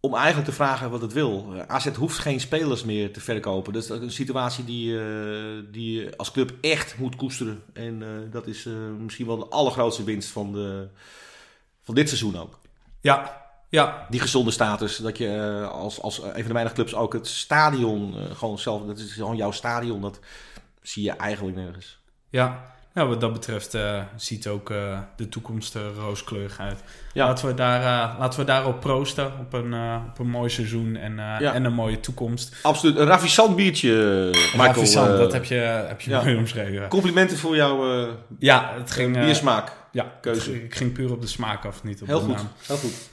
[0.04, 1.54] om eigenlijk te vragen wat het wil.
[1.66, 3.72] AZ hoeft geen spelers meer te verkopen.
[3.72, 7.62] Dat is een situatie die, uh, die je als club echt moet koesteren.
[7.72, 10.88] En uh, dat is uh, misschien wel de allergrootste winst van, de,
[11.82, 12.58] van dit seizoen ook.
[13.00, 14.06] Ja, ja.
[14.10, 14.96] Die gezonde status.
[14.96, 18.86] Dat je als, als een van de weinige clubs ook het stadion gewoon zelf...
[18.86, 20.00] Dat is gewoon jouw stadion.
[20.00, 20.18] Dat
[20.82, 21.98] zie je eigenlijk nergens.
[22.28, 26.78] Ja, nou, wat dat betreft uh, ziet ook uh, de toekomst er rooskleurig uit.
[27.12, 27.26] Ja.
[27.26, 29.32] Laten, we daar, uh, laten we daarop proosten.
[29.40, 29.74] Op een,
[30.08, 31.52] op een mooi seizoen en, ja.
[31.52, 32.56] en een mooie toekomst.
[32.62, 32.96] Absoluut.
[32.96, 34.66] Een ravissant biertje, Michael.
[34.66, 36.22] Ravissant, dat heb je, heb je ja.
[36.22, 36.88] mooi omschreven.
[36.88, 38.06] Complimenten voor jouw
[38.38, 39.72] ja, het ging, biersmaak.
[39.92, 40.64] ja, keuze.
[40.64, 42.36] ik ging puur op de smaak af, niet op Heel de goed.
[42.36, 42.48] naam.
[42.66, 43.12] Heel goed.